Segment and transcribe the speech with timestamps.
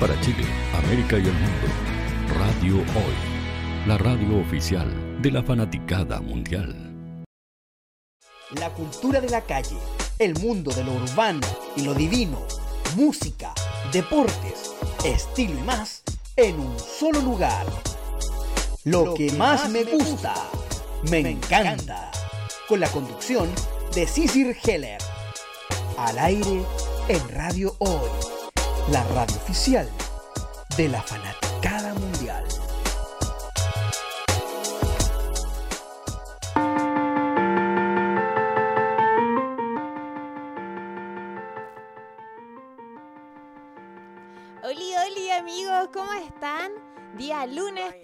[0.00, 0.44] Para Chile,
[0.84, 1.66] América y el mundo,
[2.38, 3.14] Radio Hoy,
[3.86, 7.24] la radio oficial de la fanaticada mundial.
[8.60, 9.76] La cultura de la calle,
[10.18, 11.40] el mundo de lo urbano
[11.76, 12.46] y lo divino,
[12.94, 13.52] música,
[13.92, 14.72] deportes,
[15.04, 16.04] estilo y más
[16.36, 17.66] en un solo lugar.
[18.84, 20.34] Lo, que, más, me gusta,
[21.10, 22.10] me encanta.
[22.68, 23.48] Con la conducción
[23.94, 24.98] de Cicir Heller.
[25.96, 26.62] Al aire
[27.08, 28.10] en Radio Hoy,
[28.90, 29.88] la radio oficial
[30.76, 31.45] de la fanaticada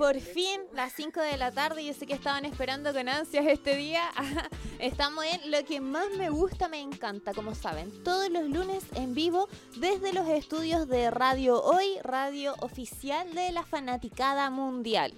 [0.03, 1.85] por fin, las 5 de la tarde.
[1.85, 4.03] Yo sé que estaban esperando con ansias este día.
[4.81, 8.03] Estamos en lo que más me gusta, me encanta, como saben.
[8.03, 13.63] Todos los lunes en vivo desde los estudios de Radio Hoy, radio oficial de la
[13.63, 15.15] Fanaticada Mundial.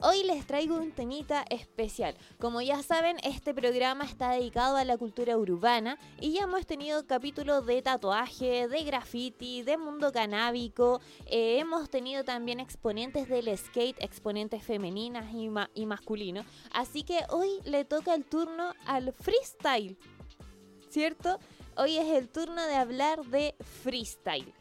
[0.00, 2.16] Hoy les traigo un temita especial.
[2.38, 7.06] Como ya saben, este programa está dedicado a la cultura urbana y ya hemos tenido
[7.06, 11.00] capítulos de tatuaje, de graffiti, de mundo canábico.
[11.26, 16.46] Eh, hemos tenido también exponentes del skate, exponentes femeninas y, ma y masculinos.
[16.72, 19.96] Así que hoy le toca el turno al freestyle.
[20.88, 21.38] ¿Cierto?
[21.76, 24.52] Hoy es el turno de hablar de freestyle.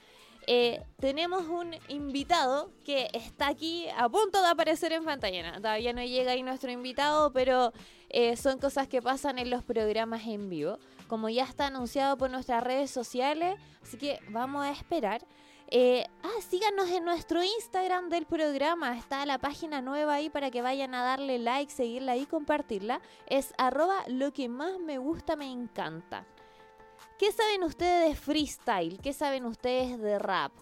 [0.52, 5.58] Eh, tenemos un invitado que está aquí a punto de aparecer en pantalla.
[5.58, 7.72] Todavía no llega ahí nuestro invitado, pero
[8.10, 10.80] eh, son cosas que pasan en los programas en vivo.
[11.08, 15.24] Como ya está anunciado por nuestras redes sociales, así que vamos a esperar.
[15.70, 18.98] Eh, ah, síganos en nuestro Instagram del programa.
[18.98, 23.02] Está la página nueva ahí para que vayan a darle like, seguirla y compartirla.
[23.28, 26.26] Es arroba lo que más me gusta, me encanta.
[27.20, 28.98] ¿Qué saben ustedes de freestyle?
[29.02, 30.54] ¿Qué saben ustedes de rap?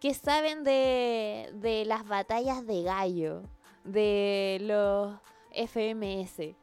[0.00, 3.42] ¿Qué saben de, de las batallas de gallo?
[3.84, 5.14] De los
[5.50, 6.56] FMS.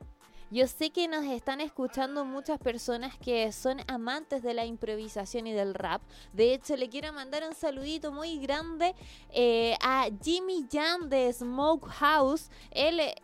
[0.50, 5.54] Yo sé que nos están escuchando muchas personas que son amantes de la improvisación y
[5.54, 6.02] del rap.
[6.34, 8.96] De hecho, le quiero mandar un saludito muy grande
[9.30, 12.50] eh, a Jimmy Jan de Smoke House.
[12.72, 13.16] Él eh,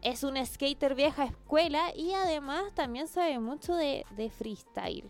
[0.00, 5.04] es un skater vieja escuela y además también sabe mucho de, de freestyle.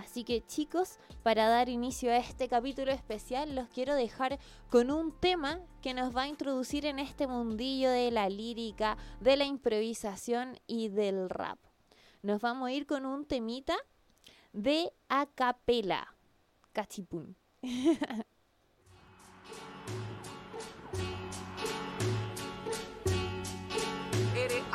[0.00, 4.38] Así que chicos, para dar inicio a este capítulo especial, los quiero dejar
[4.70, 9.36] con un tema que nos va a introducir en este mundillo de la lírica, de
[9.36, 11.58] la improvisación y del rap.
[12.22, 13.76] Nos vamos a ir con un temita
[14.54, 16.14] de acapela.
[16.72, 17.36] Cachipún.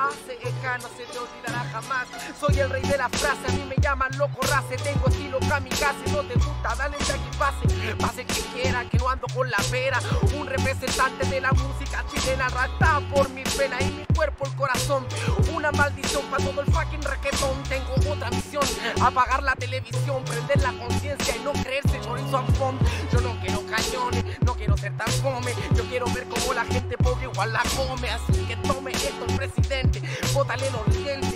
[0.05, 2.07] No se te olvidará jamás.
[2.39, 4.77] Soy el rey de la frase, a mí me llaman loco race.
[4.77, 7.95] Tengo estilo kamikaze, no te gusta, dale de aquí pase.
[7.95, 9.99] Pase que quiera, que no ando con la pera.
[10.37, 15.05] Un representante de la música chilena, rata por mi pena y mi cuerpo, el corazón.
[15.53, 17.61] Una maldición para todo el fucking raquetón.
[17.69, 18.63] Tengo otra misión,
[19.01, 22.83] apagar la televisión, prender la conciencia y no creerse chorizo fondo.
[23.11, 25.53] Yo no quiero cañones, no quiero ser tan fome.
[25.75, 28.09] Yo quiero ver cómo la gente pobre igual la come.
[28.09, 30.01] Así que tome esto el presidente,
[30.33, 31.35] bótale los dientes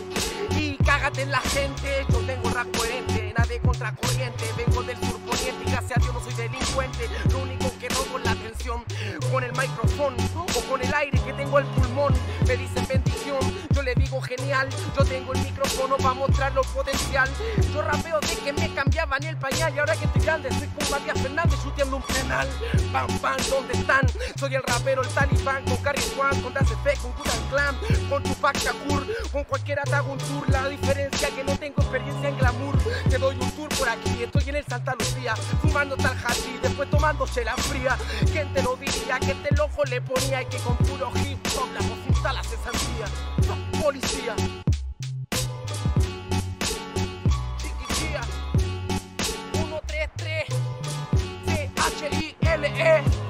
[0.58, 2.06] y cágate en la gente.
[2.10, 4.46] Yo tengo rap coherente, nada de contracorriente.
[4.58, 7.10] Vengo del sur poniente y gracias a Dios no soy delincuente.
[7.32, 7.59] Lo único
[9.32, 12.14] con el micrófono o con el aire que tengo el pulmón.
[12.48, 13.40] Me dicen bendición,
[13.72, 14.68] yo le digo genial.
[14.98, 17.30] Yo tengo el micrófono para mostrar lo potencial.
[17.74, 20.90] Yo rapeo de que me cambiaban el pañal y ahora que estoy grande soy como
[20.92, 22.48] Matías Fernández chuteando un penal.
[22.92, 24.06] Pam, pam, ¿dónde están?
[24.38, 27.76] Soy el rapero, el talibán, con Carrie Juan, con Das Effect, con Kutan Clan,
[28.10, 30.50] con Tupac Shakur, con cualquiera te hago un tour.
[30.50, 32.78] La diferencia que no tengo experiencia en glamour.
[33.10, 36.90] Te doy un tour por aquí, estoy en el Santa Lucía, fumando tal hashi, después
[36.90, 37.98] tomándose la fría.
[38.32, 39.20] ¿Quién te lo diría?
[39.20, 43.06] Que este loco le ponía y que con puro hip hop la cosita la cesantía.
[43.82, 44.36] Policía.
[47.58, 48.22] Chiquichía.
[49.54, 50.46] 133
[51.46, 53.29] C-H-I-L-E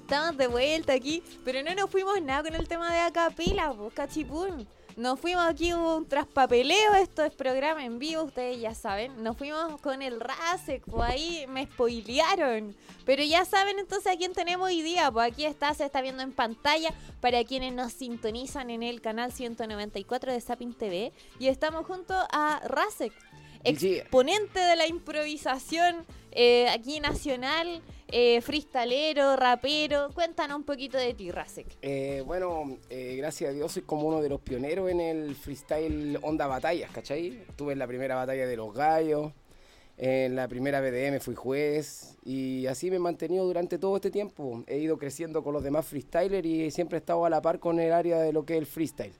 [0.00, 3.94] Estamos de vuelta aquí, pero no nos fuimos nada con el tema de acapela, pues,
[3.94, 4.66] cachipún.
[4.96, 9.22] Nos fuimos aquí un traspapeleo, esto es programa en vivo, ustedes ya saben.
[9.22, 12.76] Nos fuimos con el Rasek, pues ahí me spoilearon.
[13.06, 16.22] Pero ya saben entonces a quién tenemos hoy día, pues aquí está, se está viendo
[16.22, 16.92] en pantalla
[17.22, 21.12] para quienes nos sintonizan en el canal 194 de Sapin TV.
[21.38, 23.14] Y estamos junto a Rasek,
[23.64, 30.10] exponente de la improvisación eh, aquí nacional, eh, freestalero, rapero.
[30.14, 31.66] Cuéntanos un poquito de ti, Rasek.
[31.80, 36.18] Eh, bueno, eh, gracias a Dios soy como uno de los pioneros en el freestyle
[36.22, 37.42] onda batallas, ¿cachai?
[37.48, 39.32] Estuve en la primera batalla de los gallos,
[39.96, 44.62] en la primera BDM fui juez y así me he mantenido durante todo este tiempo.
[44.66, 47.80] He ido creciendo con los demás freestylers y siempre he estado a la par con
[47.80, 49.14] el área de lo que es el freestyle.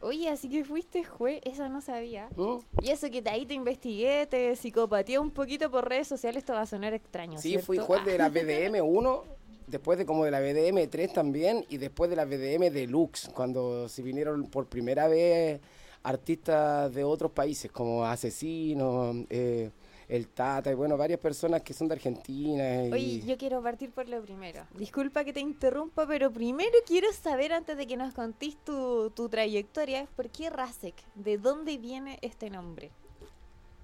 [0.00, 2.28] Oye, así que fuiste juez, eso no sabía.
[2.36, 2.56] ¿Mm?
[2.82, 6.52] Y eso que te- ahí te investigué, te psicopateé un poquito por redes sociales, esto
[6.52, 7.38] va a sonar extraño.
[7.38, 7.66] Sí, ¿cierto?
[7.66, 8.28] fui juez de la.
[8.28, 9.24] BDM 1,
[9.66, 13.88] después de como de la BDM 3 también, y después de la BDM Deluxe, cuando
[13.88, 15.60] se vinieron por primera vez
[16.02, 19.70] artistas de otros países, como Asesino, eh,
[20.08, 22.84] El Tata, y bueno, varias personas que son de Argentina.
[22.86, 24.64] y- Oye, yo quiero partir por lo primero.
[24.76, 29.28] Disculpa que te interrumpa, pero primero quiero saber, antes de que nos contéis tu, tu
[29.28, 30.94] trayectoria, ¿por qué Rasek?
[31.16, 32.92] ¿De dónde viene este nombre?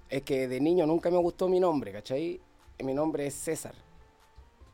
[0.09, 2.39] Es que de niño nunca me gustó mi nombre, ¿cachai?
[2.81, 3.75] Mi nombre es César.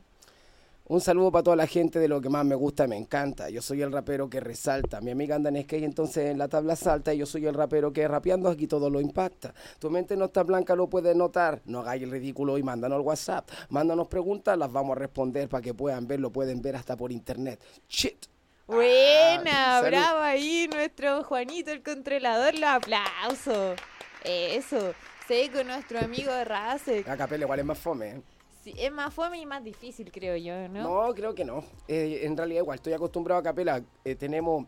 [0.89, 3.49] Un saludo para toda la gente de lo que más me gusta, me encanta.
[3.49, 5.01] Yo soy el rapero que resalta.
[5.01, 7.13] Mi amiga anda en skate, entonces en la tabla salta.
[7.13, 9.53] Y yo soy el rapero que rapeando aquí todo lo impacta.
[9.79, 11.61] Tu mente no está blanca, lo puedes notar.
[11.65, 13.49] No hagáis el ridículo y mándanos al WhatsApp.
[13.69, 17.11] Mándanos preguntas, las vamos a responder para que puedan ver, lo pueden ver hasta por
[17.11, 17.59] internet.
[17.89, 18.27] Shit.
[18.65, 19.87] Buena, Ah, salud.
[19.89, 23.75] bravo ahí nuestro Juanito el controlador, los aplausos.
[24.23, 24.93] Eso,
[25.27, 27.05] sé con nuestro amigo Rasek.
[27.07, 28.09] La capela igual es más fome.
[28.09, 28.21] ¿eh?
[28.67, 31.07] Sí, es más fome y más difícil, creo yo, ¿no?
[31.07, 31.63] No, creo que no.
[31.87, 33.81] Eh, en realidad igual, estoy acostumbrado a capela.
[34.03, 34.65] Eh, tenemos,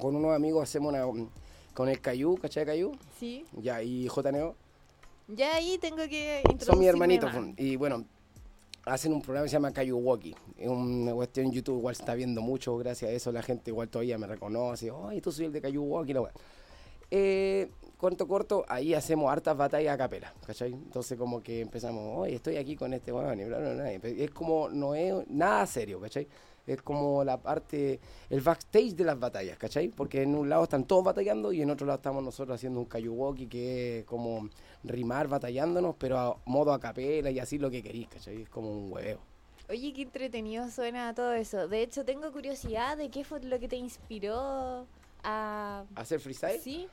[0.00, 1.06] con unos amigos hacemos una...
[1.06, 1.28] um,
[1.72, 2.90] Con el Cayú, ¿cachai Cayú?
[3.20, 3.44] Sí.
[3.52, 4.56] Ya, y JNO.
[5.28, 7.30] Ya ahí tengo que Son mis hermanitos.
[7.56, 8.04] Y bueno,
[8.84, 10.34] hacen un programa que se llama Walkie.
[10.58, 12.76] Es una cuestión en YouTube, igual se está viendo mucho.
[12.78, 14.90] Gracias a eso la gente igual todavía me reconoce.
[15.06, 16.32] Ay, tú soy el de Walkie, la.
[17.12, 20.72] Eh, corto, corto, ahí hacemos hartas batallas a capela, ¿cachai?
[20.72, 23.92] Entonces como que empezamos, oye, estoy aquí con este weón y bla, bla, bla.
[23.92, 26.26] Es como, no es nada serio, ¿cachai?
[26.66, 29.88] Es como la parte, el backstage de las batallas, ¿cachai?
[29.88, 32.88] Porque en un lado están todos batallando y en otro lado estamos nosotros haciendo un
[32.90, 34.48] Walkie que es como
[34.82, 38.42] rimar batallándonos, pero a modo a capela y así lo que querís, ¿cachai?
[38.42, 39.18] Es como un hueveo.
[39.68, 41.68] Oye, qué entretenido suena todo eso.
[41.68, 44.86] De hecho, tengo curiosidad de qué fue lo que te inspiró
[45.22, 45.84] a...
[45.94, 46.60] ¿Hacer freestyle?
[46.60, 46.88] ¿Sí?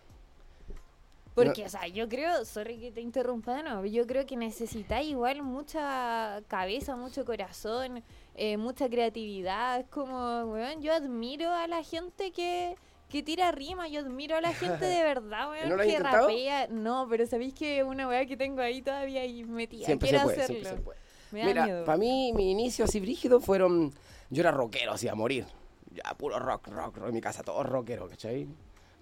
[1.46, 5.44] Porque, o sea, yo creo, sorry que te interrumpa, no, yo creo que necesitáis igual
[5.44, 8.04] mucha cabeza, mucho corazón,
[8.34, 9.82] eh, mucha creatividad.
[9.82, 12.76] Es como, weón, yo admiro a la gente que,
[13.08, 16.00] que tira rima, yo admiro a la gente de verdad, weón, ¿No lo has que
[16.00, 16.68] rapea.
[16.70, 19.86] No, pero sabéis que una weá que tengo ahí todavía ahí metida.
[19.86, 20.62] Siempre Quiero se puede, hacerlo.
[20.62, 21.00] siempre se puede.
[21.30, 23.94] Me Mira, para mí, mi inicio así brígido fueron.
[24.32, 25.46] Yo era rockero, así a morir.
[25.92, 27.08] Ya, puro rock, rock, rock.
[27.10, 28.48] En mi casa, todos rockeros, ¿cachai?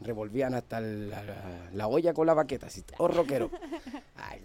[0.01, 3.49] Revolvían hasta el- la, la- la olla con la baqueta, así, todos rockeros.
[4.15, 4.41] Ay.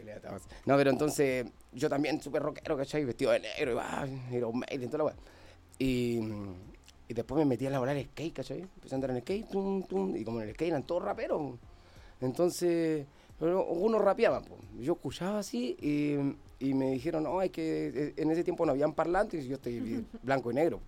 [0.67, 3.05] No, pero entonces, yo también súper rockero, ¿cachai?
[3.05, 5.15] Vestido de negro, y va, Iron Maiden, toda la.
[5.79, 6.21] Y,
[7.09, 8.61] y después me metí a laborar en skate, ¿cachai?
[8.61, 11.59] Empecé a andar en skate, tum, tum, y como en el skate eran todos raperos.
[12.21, 13.07] Entonces,
[13.39, 14.57] pero unos rapeaban, po.
[14.79, 16.17] yo escuchaba así y,
[16.65, 19.57] y me dijeron, no, es que eh, en ese tiempo no habían parlantes y yo
[19.57, 20.81] estoy blanco y negro.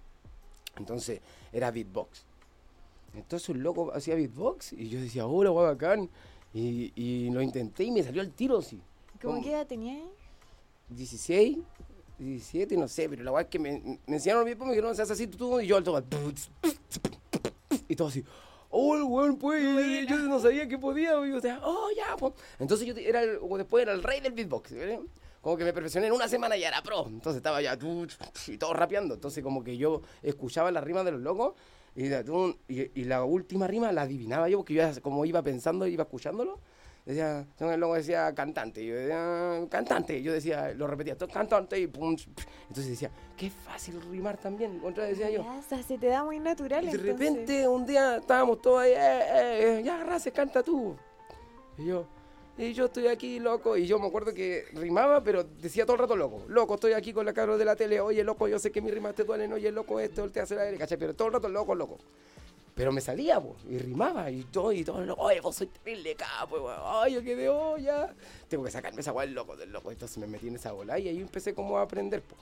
[0.76, 1.20] Entonces
[1.52, 2.24] era beatbox.
[3.14, 6.08] Entonces un loco hacía beatbox y yo decía, hola, guay, bacán.
[6.54, 8.80] Y, y lo intenté y me salió el tiro así.
[9.22, 10.02] ¿Cómo qué edad tenías?
[10.90, 11.58] 16,
[12.18, 14.94] 17, no sé, pero la weá es que me, me enseñaron el beatbox, me dijeron,
[14.96, 16.04] se hace así, tú, y yo al tocar.
[17.88, 18.24] Y todo así.
[18.70, 22.32] Oh, el weón, pues, yo no sabía que podía, y yo decía, oh, ya, pues.
[22.58, 25.00] Entonces yo era, el- o después era el rey del beatbox, ¿verdad?
[25.42, 27.06] Como que me perfeccioné en una semana y era pro.
[27.06, 27.76] Entonces estaba ya
[28.46, 29.14] y todo rapeando.
[29.14, 31.54] Entonces como que yo escuchaba las rimas de los locos
[31.94, 36.58] y, la última rima la adivinaba yo porque yo como iba pensando, iba escuchándolo.
[37.04, 42.16] Decía, el loco decía cantante, yo decía cantante, yo decía, lo repetía, cantante y pum.
[42.68, 45.44] Entonces decía, qué fácil rimar también, contra decía yo.
[45.68, 46.84] Se te da muy natural.
[46.84, 47.18] Y de entonces.
[47.18, 50.94] repente un día estábamos todos ahí, eh, eh, eh, ya, Race, canta tú.
[51.76, 52.06] Y yo,
[52.58, 53.76] y yo estoy aquí, loco.
[53.76, 56.44] Y yo me acuerdo que rimaba, pero decía todo el rato loco.
[56.48, 58.00] Loco, estoy aquí con la cabra de la tele.
[58.00, 59.52] Oye, loco, yo sé que mis rimas te duelen.
[59.52, 60.98] Oye, loco, esto, él te hace la ¿cachai?
[60.98, 61.98] Pero todo el rato loco, loco.
[62.74, 66.14] Pero me salía, po, y rimaba, y todo, y todo, loco, oye, vos soy terrible
[66.14, 66.70] capo.
[66.70, 68.14] Ay, yo quedé, oh, ya.
[68.48, 69.90] Tengo que sacarme esa del loco, del loco.
[69.90, 72.34] Entonces me metí en esa bola y ahí empecé como a aprender, po.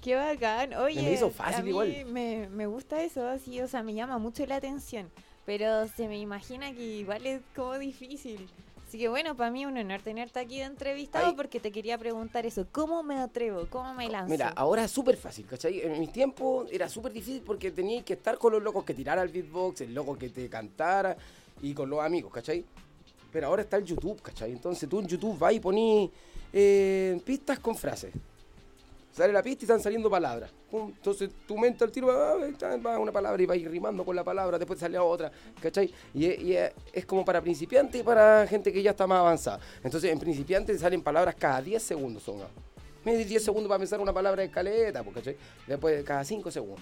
[0.00, 0.74] Qué bacán.
[0.74, 2.04] Oye, me hizo fácil a mí igual.
[2.06, 5.10] Me, me gusta eso, así, o sea, me llama mucho la atención.
[5.44, 8.48] Pero se me imagina que igual es como difícil.
[8.92, 11.32] Así que bueno, para mí un honor tenerte aquí de entrevistado Ay.
[11.34, 12.66] porque te quería preguntar eso.
[12.70, 13.66] ¿Cómo me atrevo?
[13.70, 14.28] ¿Cómo me lanzo?
[14.28, 15.80] Mira, ahora es súper fácil, ¿cachai?
[15.80, 19.22] En mis tiempos era súper difícil porque tenías que estar con los locos que tirara
[19.22, 21.16] el beatbox, el loco que te cantara
[21.62, 22.66] y con los amigos, ¿cachai?
[23.32, 24.52] Pero ahora está el YouTube, ¿cachai?
[24.52, 26.10] Entonces tú en YouTube vas y ponís
[26.52, 28.12] eh, pistas con frases.
[29.12, 30.50] Sale la pista y están saliendo palabras.
[30.72, 34.24] Entonces tu mente al tiro va, una palabra y va a ir rimando con la
[34.24, 35.92] palabra, después sale otra, ¿cachai?
[36.14, 39.60] Y, es- y es- como para principiantes y para gente que ya está más avanzada.
[39.84, 42.22] Entonces en principiantes salen palabras cada 10 segundos.
[42.22, 42.38] Son,
[43.04, 45.36] me di 10 segundos para pensar una palabra de escaleta, pues, ¿cachai?
[45.66, 46.80] Después cada 5 segundos.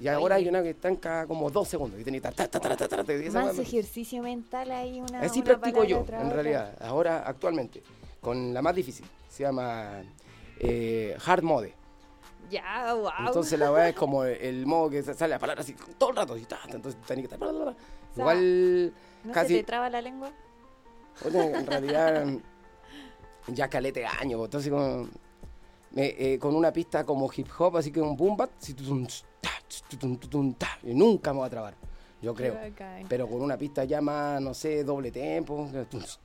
[0.00, 2.00] Y ahora hay una que está en cada como 2 segundos.
[2.00, 6.04] Y tenés ta, ta, ta, ta, ta, Más ejercicio mental ahí, una Así practico yo,
[6.08, 7.82] en realidad, ahora actualmente,
[8.20, 9.04] con la más difícil.
[9.28, 10.02] Se llama
[10.60, 11.74] eh, Hard Mode.
[12.50, 13.10] Ya, wow.
[13.26, 16.36] Entonces la weá es como el modo que sale la palabra así todo el rato.
[16.36, 17.48] Y ta, entonces tenés que estar.
[17.48, 17.74] sea,
[18.16, 19.54] Igual, ¿No se casi.
[19.56, 20.30] te traba la lengua?
[21.26, 22.26] Oye, en realidad,
[23.48, 24.40] ya calete años.
[24.44, 25.08] Entonces, como,
[25.90, 28.36] me- eh, con una pista como hip hop, así que un boom
[30.54, 31.74] ta, y nunca me voy a trabar.
[32.22, 32.56] Yo creo.
[33.08, 35.68] Pero con una pista ya más, no sé, doble tempo.
[35.72, 36.18] Entonces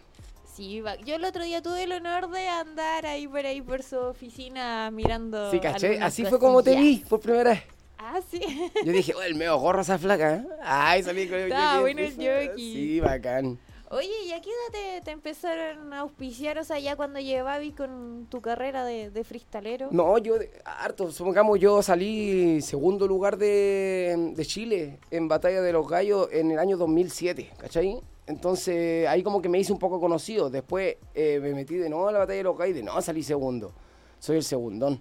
[0.56, 3.98] Sí, yo el otro día tuve el honor de andar ahí por ahí por su
[3.98, 5.52] oficina mirando.
[5.52, 6.00] Sí, caché.
[6.02, 7.64] Así fue como te vi por primera vez.
[7.98, 8.40] Ah, sí.
[8.86, 10.36] Yo dije, oh, el medio gorro esa flaca.
[10.36, 10.46] ¿eh?
[10.64, 12.74] Ay, salí con el jockey bueno el jockey.
[12.74, 13.60] Sí, bacán.
[13.92, 16.60] Oye, ¿y a qué edad te, empezaron a auspiciar?
[16.60, 19.88] O sea, ya cuando llevabas con tu carrera de, freestalero.
[19.90, 25.88] No, yo, harto, supongamos, yo salí segundo lugar de, de Chile en Batalla de los
[25.88, 28.00] Gallos en el año 2007, ¿cachai?
[28.28, 30.52] Entonces ahí como que me hice un poco conocido.
[30.52, 33.02] Después eh, me metí de nuevo a la Batalla de los Gallos y de no,
[33.02, 33.72] salí segundo.
[34.20, 35.00] Soy el segundón.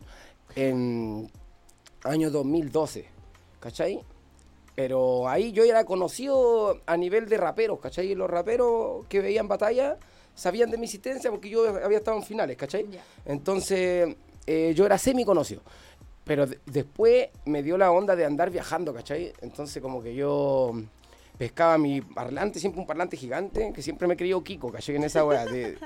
[0.56, 1.30] En
[2.04, 3.04] año 2012,
[3.60, 4.00] ¿cachai?
[4.78, 8.12] Pero ahí yo era conocido a nivel de raperos, ¿cachai?
[8.12, 9.96] Y los raperos que veían batalla
[10.36, 12.86] sabían de mi existencia porque yo había estado en finales, ¿cachai?
[13.26, 14.14] Entonces
[14.46, 15.62] eh, yo era semi conocido.
[16.22, 19.32] Pero de- después me dio la onda de andar viajando, ¿cachai?
[19.40, 20.72] Entonces como que yo
[21.36, 24.94] pescaba mi parlante, siempre un parlante gigante, que siempre me creyó Kiko, ¿cachai?
[24.94, 25.76] En esa de-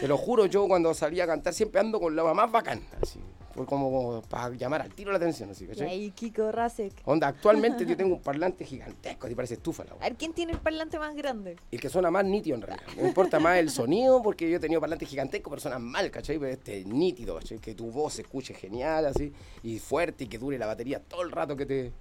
[0.00, 2.80] te lo juro, yo cuando salía a cantar siempre ando con la más bacán.
[3.00, 3.20] Así.
[3.54, 5.88] Fue como para llamar al tiro la atención, así, ¿cachai?
[5.88, 6.92] ahí Kiko Rasek.
[7.04, 10.52] Onda, actualmente yo tengo un parlante gigantesco, así parece estufa la A ver, ¿quién tiene
[10.52, 11.56] el parlante más grande?
[11.70, 12.86] El que suena más nítido en realidad.
[12.96, 16.38] Me importa más el sonido, porque yo he tenido parlantes gigantescos, pero suenan mal, ¿cachai?
[16.38, 17.58] Pero este es nítido, ¿cachai?
[17.58, 19.32] Que tu voz se escuche genial, así,
[19.62, 21.92] y fuerte, y que dure la batería todo el rato que te...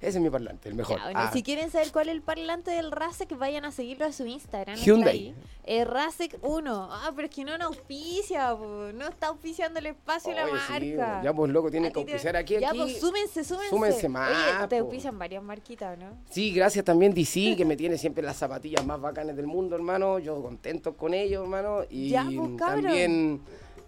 [0.00, 0.98] Ese es mi parlante, el mejor.
[0.98, 4.04] Ya, bueno, Ah, Si quieren saber cuál es el parlante del Rasek, vayan a seguirlo
[4.06, 4.76] a su Instagram.
[4.76, 5.34] Hyundai.
[5.64, 6.88] Eh, Rasek 1.
[6.90, 8.90] Ah, pero es que no nos auspicia, po.
[8.94, 11.22] no está auspiciando el espacio la oye, sí, marca.
[11.24, 12.78] ya pues loco, tienen A que ti te- auspiciar aquí, Ya, aquí.
[12.78, 13.68] pues súmense, súmense.
[13.70, 16.16] Súmense más, Oye, te auspician varias marquitas, ¿no?
[16.30, 20.18] Sí, gracias también DC, que me tiene siempre las zapatillas más bacanas del mundo, hermano.
[20.20, 21.80] Yo contento con ellos, hermano.
[21.90, 22.84] Y Ya, pues, cabrón.
[22.84, 23.40] también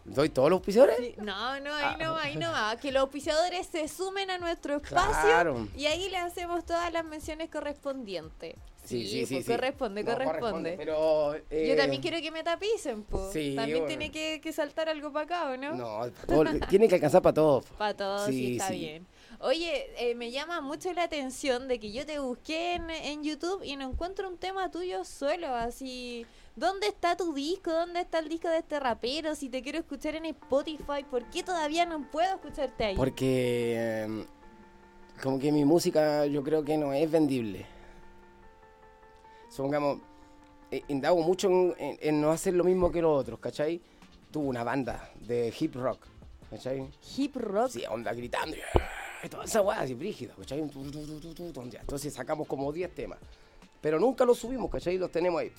[0.05, 0.97] doy todos los auspiciadores.
[0.99, 1.97] Sí, No, no, ahí Ah.
[2.01, 2.77] no, ahí no va.
[2.77, 5.69] Que los auspiciadores se sumen a nuestro espacio Claro.
[5.77, 8.57] y ahí le hacemos todas las menciones correspondientes.
[8.85, 9.35] Sí, sí, sí.
[9.37, 9.53] pues, sí.
[9.53, 10.75] corresponde, No, corresponde.
[10.77, 11.35] Pero.
[11.37, 13.33] Yo eh, también quiero que me tapicen, pues.
[13.33, 13.87] sí, también bueno.
[13.89, 15.75] tiene que, que saltar algo para acá, ¿o no?
[15.75, 17.65] No, todo- tiene que alcanzar para todos.
[17.79, 19.07] Para todos, sí, está bien.
[19.41, 23.63] Oye, eh, me llama mucho la atención de que yo te busqué en, en YouTube
[23.63, 26.27] y no encuentro un tema tuyo solo, así...
[26.57, 27.71] ¿Dónde está tu disco?
[27.73, 29.35] ¿Dónde está el disco de este rapero?
[29.35, 32.97] Si te quiero escuchar en Spotify, ¿por qué todavía no puedo escucharte ahí?
[32.97, 33.75] Porque.
[33.77, 34.25] eh,
[35.23, 37.67] como que mi música yo creo que no es vendible.
[39.51, 39.99] Supongamos,
[40.71, 43.81] eh, indago mucho en, en- en no hacer lo mismo que los otros, ¿cachai?
[44.31, 46.07] Tuve una banda de hip rock,
[46.49, 46.89] ¿cachai?
[47.17, 47.69] Hip rock.
[47.71, 48.57] Sí, onda gritando.
[49.31, 50.61] Toda esa weá así brígida, ¿cachai?
[50.61, 53.19] Entonces sacamos como 10 temas.
[53.81, 54.99] Pero nunca los subimos, ¿cachai?
[54.99, 55.53] Los tenemos ahí.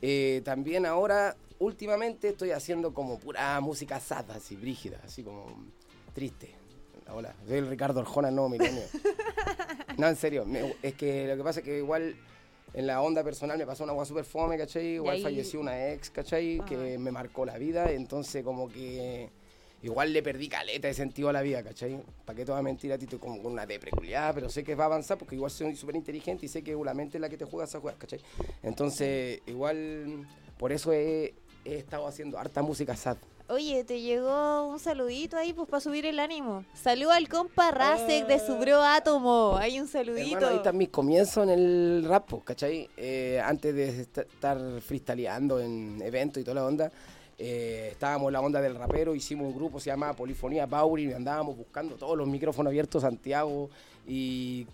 [0.00, 5.46] Eh, también ahora, últimamente, estoy haciendo como pura música sad, así brígida, así como
[6.14, 6.54] triste.
[7.12, 8.82] Hola, soy el Ricardo Arjona, no, milenio.
[9.98, 12.16] no, en serio, me- es que lo que pasa es que igual
[12.74, 14.94] en la onda personal me pasó una agua súper fome, ¿cachai?
[14.94, 16.60] Igual ahí- falleció una ex, ¿cachai?
[16.66, 19.30] Que me marcó la vida, entonces como que
[19.82, 22.00] igual le perdí caleta de sentido a la vida, ¿cachai?
[22.24, 23.04] ¿Para qué te voy a mentir a ti?
[23.04, 25.76] Estoy como con una depre culiada, pero sé que va a avanzar porque igual soy
[25.76, 28.20] súper inteligente y sé que la mente es la que te juega esa juega, ¿cachai?
[28.62, 30.26] Entonces, igual
[30.58, 31.34] por eso he,
[31.64, 33.16] he estado haciendo harta música sad.
[33.48, 36.64] Oye, te llegó un saludito ahí pues para subir el ánimo.
[36.74, 39.56] Salud al compa Rasek de su bro Átomo.
[39.56, 40.26] Hay un saludito.
[40.26, 42.90] Hermano, ahí están mis comienzos en el rap, po, ¿cachai?
[42.96, 46.90] Eh, antes de est- estar freestyleando en eventos y toda la onda,
[47.38, 51.12] eh, estábamos en la onda del rapero, hicimos un grupo, se llamaba Polifonía Bauri, y
[51.12, 53.68] andábamos buscando todos los micrófonos abiertos Santiago
[54.06, 54.66] y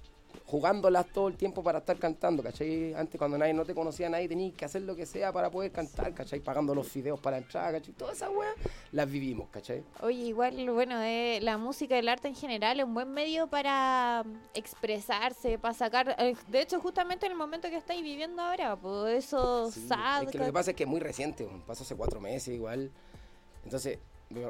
[0.53, 2.93] jugándolas todo el tiempo para estar cantando, ¿cachai?
[2.93, 5.73] Antes cuando nadie no te conocía, nadie tenías que hacer lo que sea para poder
[5.73, 6.41] cantar, ¿cachai?
[6.41, 7.95] Pagando los fideos para entrar, ¿cachai?
[7.95, 8.55] Todas esas weas
[8.93, 9.83] las vivimos, ¿cachai?
[10.03, 13.47] Oye, igual, bueno, eh, la música y el arte en general es un buen medio
[13.47, 16.17] para mm, expresarse, para sacar...
[16.19, 20.25] eh, de hecho, justamente en el momento que estáis viviendo ahora, pues eso Sí, sad,
[20.25, 22.91] es que lo que pasa es que es muy reciente, pasó hace cuatro meses igual.
[23.65, 23.99] Entonces,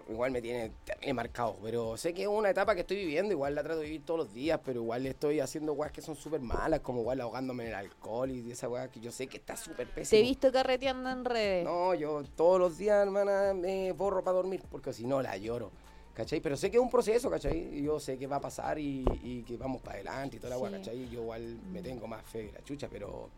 [0.08, 0.72] igual me tiene
[1.14, 1.56] marcado.
[1.62, 4.18] Pero sé que es una etapa que estoy viviendo, igual la trato de vivir todos
[4.20, 7.68] los días, pero igual estoy haciendo weas que son súper malas, como igual ahogándome en
[7.70, 10.18] el alcohol y esa wea que yo sé que está súper Te pésimo.
[10.20, 11.64] he visto carreteando en redes.
[11.64, 15.70] No, yo todos los días, hermana, me borro para dormir, porque si no la lloro.
[16.14, 16.40] ¿Cachai?
[16.42, 17.80] Pero sé que es un proceso, ¿cachai?
[17.82, 20.66] Yo sé que va a pasar y, y que vamos para adelante y toda la
[20.68, 20.72] Sí.
[20.74, 21.08] ¿cachai?
[21.08, 23.30] Yo igual me tengo más fe que la chucha, pero,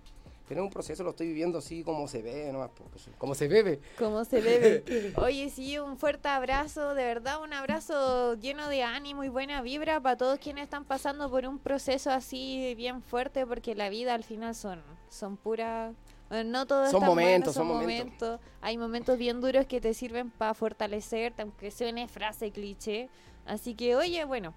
[0.49, 3.49] pero es un proceso, lo estoy viviendo así como se ve, nomás, soy- como se
[3.49, 3.81] bebe.
[3.99, 5.15] Como se debe.
[5.17, 10.01] Oye, sí, un fuerte abrazo, de verdad, un abrazo lleno de ánimo y buena vibra
[10.01, 14.25] para todos quienes están pasando por un proceso así bien fuerte, porque la vida al
[14.25, 15.95] final son, son puras.
[16.29, 18.05] bueno, No todo Son momentos, son son momentos.
[18.07, 18.41] momentos.
[18.61, 23.09] Hay momentos bien duros que te sirven para fortalecerte, aunque suene frase cliché.
[23.47, 24.55] Así que, oye, bueno,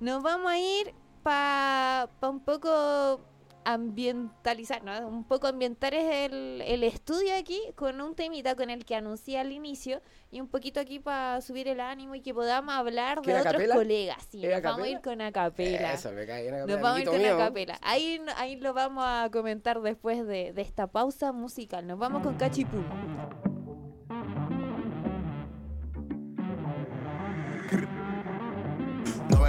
[0.00, 3.20] nos vamos a ir para un poco
[3.64, 5.06] ambientalizar, ¿no?
[5.08, 9.52] Un poco ambientar el, el estudio aquí con un temita con el que anuncié al
[9.52, 10.00] inicio
[10.30, 13.68] y un poquito aquí para subir el ánimo y que podamos hablar de ¿Quiere otros
[13.72, 14.26] colegas.
[14.30, 15.92] Sí, ¿Quiere nos vamos a ir con acapela.
[15.92, 17.34] Eso, me cae Nos vamos a ir con mío.
[17.34, 17.78] acapela.
[17.82, 21.86] Ahí, ahí lo vamos a comentar después de, de esta pausa musical.
[21.86, 23.53] Nos vamos con Cachipún.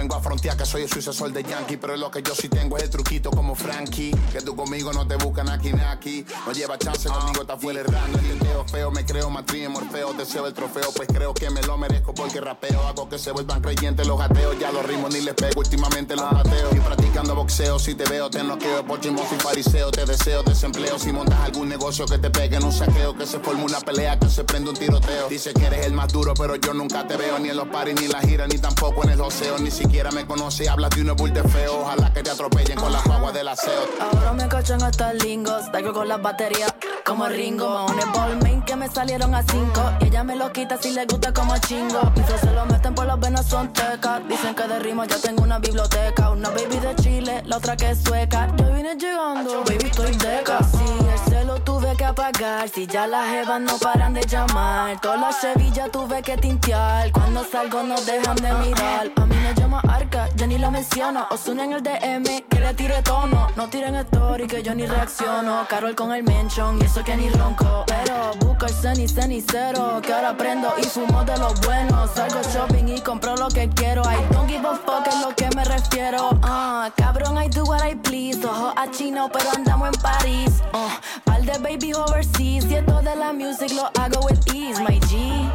[0.06, 2.76] Vengo a frontear que soy el sucesor de Yankee, pero lo que yo sí tengo
[2.76, 4.12] es el truquito como Frankie.
[4.30, 6.24] Que tú conmigo no te buscan aquí ni aquí.
[6.46, 8.16] No lleva chance, conmigo está fuera el rango.
[8.18, 10.12] Tinteo feo, me creo matriz morfeo.
[10.12, 12.86] Deseo el trofeo, pues creo que me lo merezco porque rapeo.
[12.86, 14.56] Hago que se vuelvan creyentes los ateos.
[14.60, 16.68] Ya los ritmos ni les pego, últimamente los pateo.
[16.72, 18.86] Y practicando boxeo, si te veo, te noqueo.
[18.86, 21.00] Por chismoso y fariseo, te deseo desempleo.
[21.00, 24.18] Si montas algún negocio que te pegue en un saqueo, que se forme una pelea,
[24.20, 25.28] que se prende un tiroteo.
[25.28, 27.96] Dice que eres el más duro, pero yo nunca te veo ni en los paris,
[27.98, 29.58] ni en la gira, ni tampoco en el joseo.
[29.58, 31.80] Ni siquiera Cualquiera me conoce, hablas de un bull de feo.
[31.80, 33.80] Ojalá que te atropellen con las aguas del aseo.
[33.98, 36.74] Ahora me cachan hasta lingos, traigo con las baterías
[37.06, 37.86] como Ringo.
[37.86, 39.80] Un ballmain que me salieron a cinco.
[40.00, 42.12] Y ella me lo quita si le gusta como chingo.
[42.14, 44.20] Y se lo meten por las venas son tecas.
[44.28, 46.28] Dicen que de rima ya tengo una biblioteca.
[46.30, 48.48] Una baby de Chile, la otra que es sueca.
[48.58, 50.58] Yo vine llegando, baby, estoy deca.
[50.62, 52.68] Sí, el celo tuve que apagar.
[52.68, 55.00] Si ya las jevas no paran de llamar.
[55.00, 57.10] Toda la Sevilla tuve que tintear.
[57.12, 59.10] Cuando salgo no dejan de mirar.
[59.16, 61.26] A mí me llama Arca, ya ni la menciono.
[61.30, 63.48] Os en el DM, que le tire tono.
[63.56, 65.66] No tiren story, que yo ni reacciono.
[65.68, 67.84] Carol con el mention, y eso que ni ronco.
[67.86, 72.06] Pero busca el cenicero, que ahora prendo y fumo de lo bueno.
[72.06, 74.02] Salgo shopping y compro lo que quiero.
[74.02, 76.30] I don't give a fuck, es lo que me refiero.
[76.42, 78.44] Ah, cabrón, I do what I please.
[78.46, 80.62] Ojo a chino, pero andamos en París.
[80.72, 80.88] Uh,
[81.24, 82.64] pal de baby overseas.
[82.66, 85.50] Y esto de la music lo hago with ease, my G.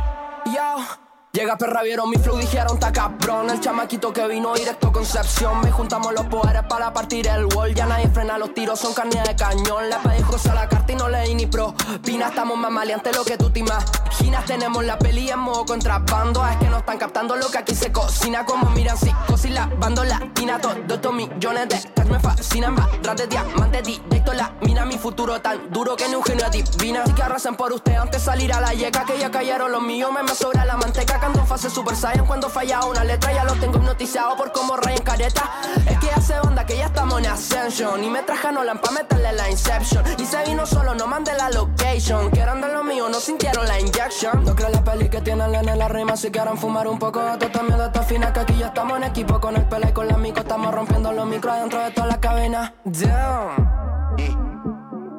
[0.53, 1.10] Yo.
[1.33, 5.61] Llega perra, vieron mi flow, dijeron ta cabrón El chamaquito que vino directo Concepción.
[5.61, 7.73] Me juntamos los poderes para partir el wall.
[7.73, 9.89] Ya nadie frena los tiros, son carne de cañón.
[9.89, 13.23] Le pedí a la carta y no leí ni pro Pina, estamos más maleantes lo
[13.23, 14.43] que tú te imaginas.
[14.45, 16.45] Tenemos la peli en modo contrabando.
[16.45, 18.45] Es que no están captando lo que aquí se cocina.
[18.45, 23.27] Como miran psicos y la bando latina Todos estos millones de me fascinan Barras de
[23.27, 24.85] diamante directo la mina.
[24.85, 27.03] Mi futuro tan duro que ni un genio adivina.
[27.03, 30.11] Así que arrasen por usted antes salir a la yeca Que ya cayeron los míos,
[30.11, 32.25] me sobra la manteca sacando fase Super Saiyan.
[32.25, 35.51] Cuando falla una letra Ya lo tengo hipnotizado por como en careta.
[35.85, 38.03] Es que hace onda que ya estamos en Ascension.
[38.03, 40.03] Y me traje Nolan pa' meterle la Inception.
[40.17, 42.29] Y se vino solo, no mande la location.
[42.31, 44.43] Quieran de lo mío, no sintieron la injection.
[44.43, 47.49] No creo la peli que tienen en la rima Si quieren fumar un poco, esto
[47.51, 49.39] también de esta fina Que aquí ya estamos en equipo.
[49.39, 52.19] Con el pele y con la mico Estamos rompiendo los micros dentro de toda la
[52.19, 53.69] cabina Damn
[54.17, 54.35] y,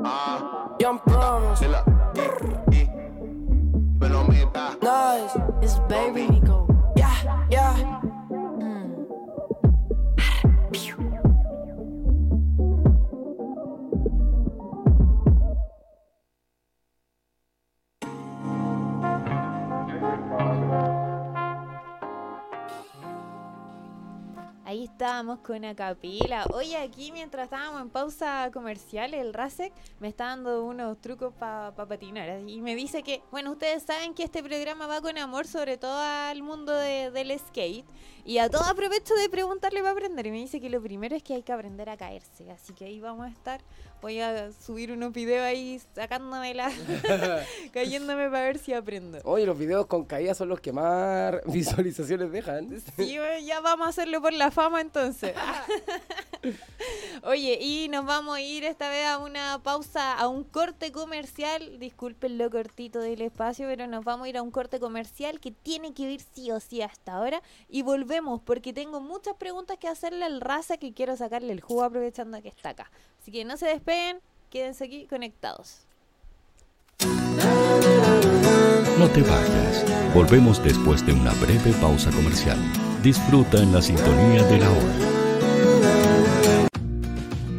[0.04, 1.68] ah, Young Promise.
[4.82, 6.66] Nice, it's baby Nico.
[6.96, 8.11] Yeah, yeah.
[24.92, 26.44] Estábamos con Acapila.
[26.52, 31.74] Oye, aquí mientras estábamos en pausa comercial, el Rasek me está dando unos trucos para
[31.74, 32.42] patinar.
[32.46, 35.98] Y me dice que, bueno, ustedes saben que este programa va con amor sobre todo
[35.98, 37.86] al mundo del skate.
[38.24, 40.26] Y a todo aprovecho de preguntarle para aprender.
[40.26, 42.50] Y me dice que lo primero es que hay que aprender a caerse.
[42.50, 43.60] Así que ahí vamos a estar.
[44.02, 46.72] Voy a subir unos videos ahí sacándome la.
[47.72, 49.20] cayéndome para ver si aprendo.
[49.22, 52.68] Oye, los videos con caídas son los que más visualizaciones dejan.
[52.96, 55.34] Sí, ya vamos a hacerlo por la fama entonces.
[57.22, 61.78] Oye, y nos vamos a ir esta vez a una pausa, a un corte comercial.
[61.78, 65.50] Disculpen lo cortito del espacio, pero nos vamos a ir a un corte comercial que
[65.50, 67.42] tiene que ir sí o sí hasta ahora.
[67.68, 71.84] Y volvemos porque tengo muchas preguntas que hacerle al raza que quiero sacarle el jugo
[71.84, 72.90] aprovechando que está acá.
[73.20, 75.86] Así que no se despeguen, quédense aquí conectados.
[78.98, 80.14] No te vayas.
[80.14, 82.58] Volvemos después de una breve pausa comercial.
[83.02, 85.11] Disfruta en la sintonía de la hora.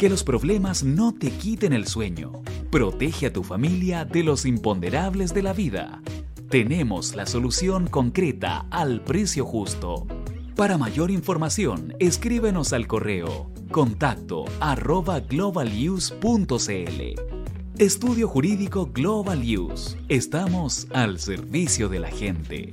[0.00, 2.32] Que los problemas no te quiten el sueño.
[2.70, 6.00] Protege a tu familia de los imponderables de la vida.
[6.48, 10.06] Tenemos la solución concreta al precio justo.
[10.56, 16.16] Para mayor información, escríbenos al correo contacto arroba globaluse.cl.
[17.76, 19.98] Estudio Jurídico Global Use.
[20.08, 22.72] Estamos al servicio de la gente.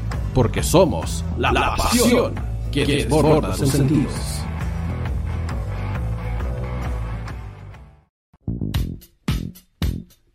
[0.33, 2.33] Porque somos la, la pasión
[2.71, 4.41] que desborda sus sentidos.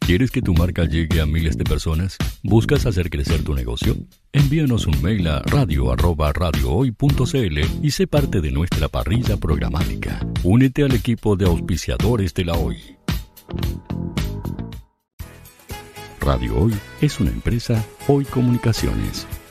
[0.07, 2.17] ¿Quieres que tu marca llegue a miles de personas?
[2.45, 3.97] ¿Buscas hacer crecer tu negocio?
[4.33, 10.25] Envíanos un mail a radio@radiohoy.cl y sé parte de nuestra parrilla programática.
[10.45, 12.79] Únete al equipo de auspiciadores de la Hoy.
[16.21, 19.27] Radio Hoy es una empresa Hoy Comunicaciones.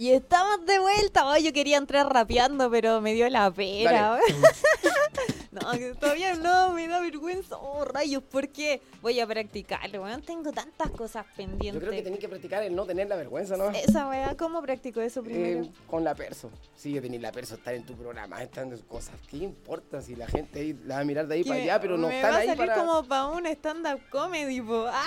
[0.00, 1.38] Y estamos de vuelta.
[1.40, 4.18] Yo quería entrar rapeando, pero me dio la pena.
[5.50, 5.60] No,
[5.98, 7.56] todavía no, me da vergüenza.
[7.56, 8.80] Oh, rayos, ¿por qué?
[9.02, 10.22] Voy a practicarlo, weón.
[10.22, 11.74] Tengo tantas cosas pendientes.
[11.74, 13.70] Yo creo que tenés que practicar el no tener la vergüenza, ¿no?
[13.70, 15.64] Esa weá, ¿cómo practico eso primero?
[15.64, 16.50] Eh, con la perso.
[16.76, 19.14] Sí, tenés la perso, estar en tu programa, están cosas.
[19.28, 21.98] ¿Qué importa si la gente ahí la va a mirar de ahí para allá, pero
[21.98, 22.74] no me están va a salir para...
[22.74, 24.86] como para un stand-up comedy, po.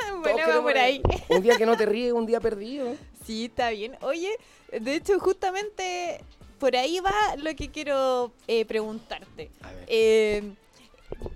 [0.00, 1.02] Ah, bueno, va por ahí.
[1.28, 2.94] Un día que no te ríes, un día perdido.
[3.26, 3.94] Sí, está bien.
[4.00, 4.30] Oye,
[4.72, 6.24] de hecho, justamente
[6.58, 9.50] por ahí va lo que quiero eh, preguntarte.
[9.62, 9.84] A ver.
[9.88, 10.54] Eh,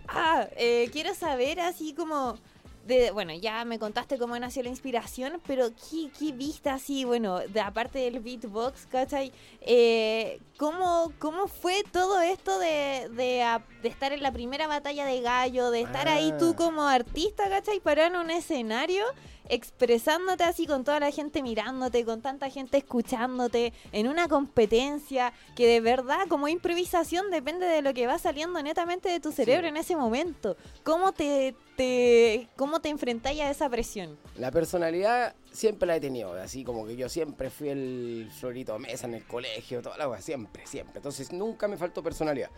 [0.09, 2.37] ah, eh, quiero saber así como...
[2.85, 7.39] De, bueno, ya me contaste cómo nació la inspiración, pero ¿qué, qué viste así, bueno,
[7.39, 9.31] de, aparte del beatbox, ¿cachai?
[9.61, 15.07] Eh, ¿cómo, ¿Cómo fue todo esto de, de, a- de estar en la primera batalla
[15.07, 16.57] de gallo, de estar ahí tú Ah.
[16.57, 17.79] como artista, ¿cachai?
[17.79, 19.05] Parar en un escenario
[19.49, 25.67] expresándote así con toda la gente mirándote, con tanta gente escuchándote, en una competencia que
[25.67, 29.77] de verdad como improvisación depende de lo que va saliendo netamente de tu cerebro en
[29.77, 30.57] ese momento.
[30.85, 34.19] ¿Cómo te, te, cómo te enfrentáis a esa presión?
[34.37, 39.07] La personalidad siempre la he tenido, así como que yo siempre fui el florito mesa
[39.07, 40.99] en el colegio, toda la cosa, siempre, siempre.
[40.99, 42.51] Entonces nunca me faltó personalidad.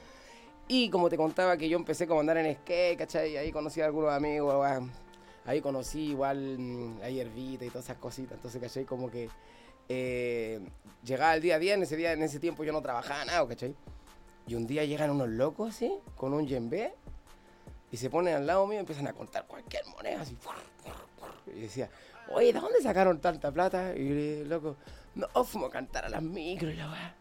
[0.67, 3.33] Y como te contaba que yo empecé como a andar en skate, ¿cachai?
[3.33, 4.55] Y ahí conocí a algunos amigos.
[5.45, 8.37] Ahí conocí igual mm, a Hierbita y todas esas cositas.
[8.37, 8.85] Entonces, ¿cachai?
[8.85, 9.29] Como que
[9.89, 10.61] eh,
[11.05, 13.47] llegaba el día a día, en ese día, en ese tiempo yo no trabajaba nada,
[13.47, 13.75] ¿cachai?
[14.47, 16.95] Y un día llegan unos locos así, con un yembe,
[17.91, 20.37] y se ponen al lado mío y empiezan a contar cualquier moneda así.
[21.47, 21.89] Y decía,
[22.31, 23.95] oye, ¿de dónde sacaron tanta plata?
[23.97, 24.77] Y el loco,
[25.15, 27.15] no, fuimos a cantar a las micros y la weá.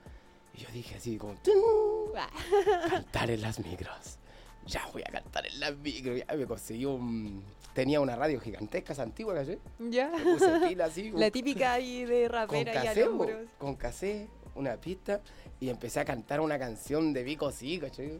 [0.55, 2.13] Y yo dije así como, "Tum,
[2.89, 4.17] cantar en las micros.
[4.65, 6.19] Ya voy a cantar en las micros.
[6.27, 7.43] Ya me conseguí un...
[7.73, 9.59] Tenía una radio gigantesca, antigua, ¿cachai?
[9.79, 10.09] Ya.
[10.09, 11.11] Me puse pila así.
[11.11, 13.37] La típica ahí de con rapera y cassette, po, hombro.
[13.57, 15.21] con cassette, una pista,
[15.59, 18.19] y empecé a cantar una canción de Vico Sí, ¿cachai?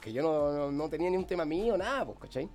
[0.00, 2.48] Que yo no, no- no tenía ni un tema mío, nada, pues, ¿cachai?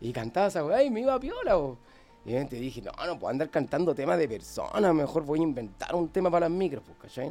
[0.00, 1.78] Y cantaba esa weá y me iba a piola, po.
[2.24, 5.94] Y obviamente dije, no, no puedo andar cantando temas de personas, mejor voy a inventar
[5.94, 7.30] un tema para las micros, pues, ¿cachai?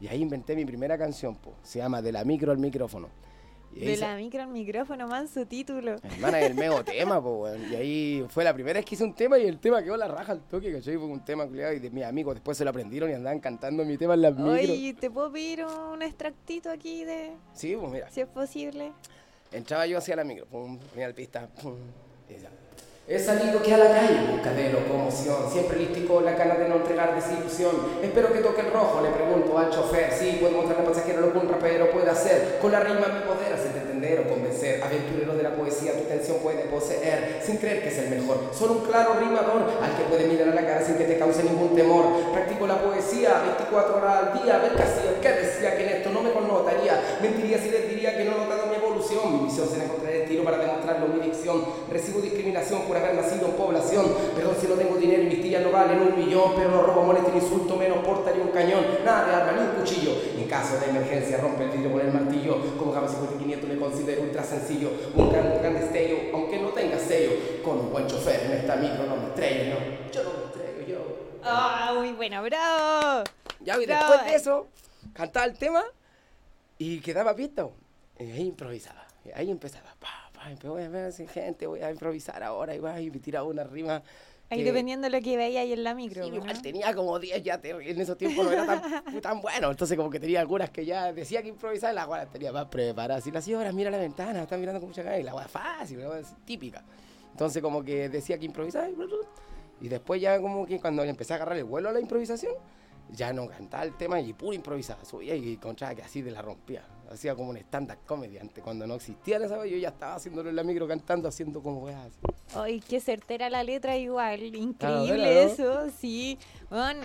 [0.00, 3.08] Y ahí inventé mi primera canción, pues, se llama De la micro al micrófono.
[3.72, 5.96] De la micro al micrófono, man, su título.
[6.02, 7.72] Hermana, el mego tema, po, weón.
[7.72, 10.08] Y ahí fue la primera vez que hice un tema y el tema quedó la
[10.08, 10.96] raja al toque, ¿cachai?
[10.96, 13.84] Fue un tema culiado y de mis amigos después se lo aprendieron y andaban cantando
[13.84, 14.54] mi tema en las micros.
[14.58, 18.10] Oye, ¿te puedo pedir un extractito aquí de, Sí, pues mira.
[18.10, 18.92] si es posible?
[19.52, 21.74] Entraba yo hacia la micro, pum, ponía el pista, pum,
[22.28, 22.50] y ya.
[23.12, 26.76] He salido que a la calle busca de locomoción, siempre con la gana de no
[26.76, 27.70] entregar desilusión.
[28.02, 30.12] Espero que toque el rojo, le pregunto al chofer.
[30.12, 32.58] Sí, puedo mostrarle al pasajero lo que un rapero puede hacer.
[32.60, 34.82] Con la rima mi poder hacerte entender o convencer.
[34.82, 38.50] Aventurero de la poesía, tu atención puede poseer, sin creer que es el mejor.
[38.52, 41.44] Solo un claro rimador al que puede mirar a la cara sin que te cause
[41.44, 42.06] ningún temor.
[42.32, 44.58] Practico la poesía 24 horas al día.
[44.58, 47.00] Ver qué hacía, que decía que en esto no me connotaría.
[47.22, 47.79] Mentiría si les
[49.30, 51.64] mi misión será encontrar el tiro para demostrarlo mi dicción.
[51.90, 54.06] Recibo discriminación por haber nacido en población.
[54.34, 56.52] Perdón si no tengo dinero y mis tías no valen un millón.
[56.56, 58.84] Pero no robo, molesto ni insulto, menos portaría un cañón.
[59.04, 60.12] Nada de arma ni un cuchillo.
[60.36, 62.58] En caso de emergencia rompe el vidrio con el martillo.
[62.78, 64.90] Como Gama 5500 me considero ultra sencillo.
[65.14, 67.32] Un gran, un gran destello, aunque no tenga sello.
[67.64, 70.10] Con un buen chofer en esta micro no me estrello, no.
[70.12, 70.98] Yo no me estrello, yo.
[71.44, 73.24] Ah, muy buena, bravo.
[73.60, 74.12] Ya, y Bravo.
[74.12, 74.66] después de eso,
[75.12, 75.82] cantaba el tema
[76.78, 77.64] y quedaba pista.
[77.64, 77.72] bo.
[78.18, 78.99] Y ahí improvisaba.
[79.34, 79.94] Ahí empezaba.
[79.98, 82.74] Pa, pa, voy a ver si gente, voy a improvisar ahora.
[82.74, 84.02] Y, va, y me tiraba una rima.
[84.52, 86.24] Ahí dependiendo de lo que veía ahí en la micro.
[86.24, 86.36] Sí, ¿no?
[86.38, 89.70] igual tenía como 10 ya, te- en esos tiempos no era tan, tan bueno.
[89.70, 92.66] Entonces, como que tenía algunas que ya decía que improvisaba y las guaras tenía más
[92.66, 93.24] preparadas.
[93.28, 96.00] Y las señoras mira la ventana, están mirando con mucha cara y la guada fácil,
[96.00, 96.82] la es típica.
[97.30, 98.88] Entonces, como que decía que bla.
[99.80, 102.52] y después, ya como que cuando le empecé a agarrar el vuelo a la improvisación,
[103.08, 105.04] ya no cantaba el tema y puro improvisaba.
[105.04, 106.82] Subía y encontraba que así de la rompía.
[107.10, 108.62] Hacía como un stand-up comedy antes.
[108.62, 112.06] Cuando no existía esa yo ya estaba haciéndolo en la micro cantando, haciendo como weas
[112.06, 112.18] así.
[112.54, 114.42] Ay, qué certera la letra igual.
[114.54, 116.38] Increíble eso, sí.
[116.68, 117.00] Bueno,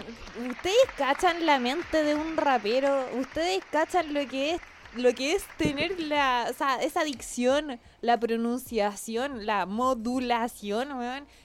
[0.47, 3.03] ustedes cachan la mente de un rapero.
[3.19, 4.61] Ustedes cachan lo que es
[4.97, 10.89] lo que es tener la, esa dicción, la pronunciación, la modulación,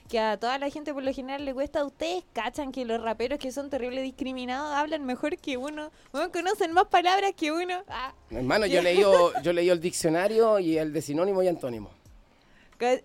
[0.09, 1.85] que a toda la gente por lo general le cuesta.
[1.85, 5.91] Ustedes cachan que los raperos que son terrible discriminados hablan mejor que uno,
[6.33, 7.83] conocen más palabras que uno.
[7.87, 9.01] Ah, Hermano, yo leí,
[9.43, 12.00] yo leí el diccionario y el de sinónimo y antónimo.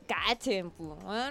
[0.07, 0.73] Cachen,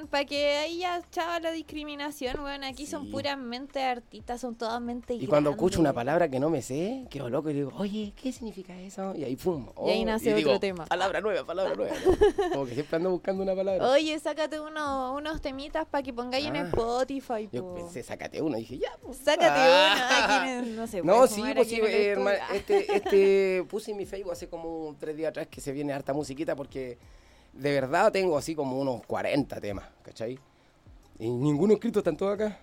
[0.09, 5.15] para que ahí ya chava la discriminación, bueno, aquí son puramente artistas, son todas mente
[5.15, 8.31] Y cuando escucho una palabra que no me sé, quedo loco y digo, oye, ¿qué
[8.31, 9.15] significa eso?
[9.15, 9.67] Y ahí pum.
[9.87, 10.85] y ahí oh, nace otro tema.
[10.85, 11.95] Palabra nueva, palabra nueva.
[12.53, 13.89] Como que siempre ando buscando una palabra.
[13.89, 16.67] Oye, sácate uno, unos temitas para que pongáis en ah.
[16.67, 17.49] Spotify.
[17.51, 19.17] Yo pensé, sácate uno, y dije, ya, pues.
[19.17, 20.61] Sácate ah.
[20.61, 20.75] uno.
[20.75, 22.15] no sé, No, sí, pues sí, eh,
[22.53, 26.13] este, este, puse en mi Facebook hace como tres días atrás que se viene harta
[26.13, 26.99] musiquita porque
[27.55, 30.37] de verdad tengo así como unos 40 temas, ¿cachai?
[31.19, 32.59] Y ninguno escrito tanto acá.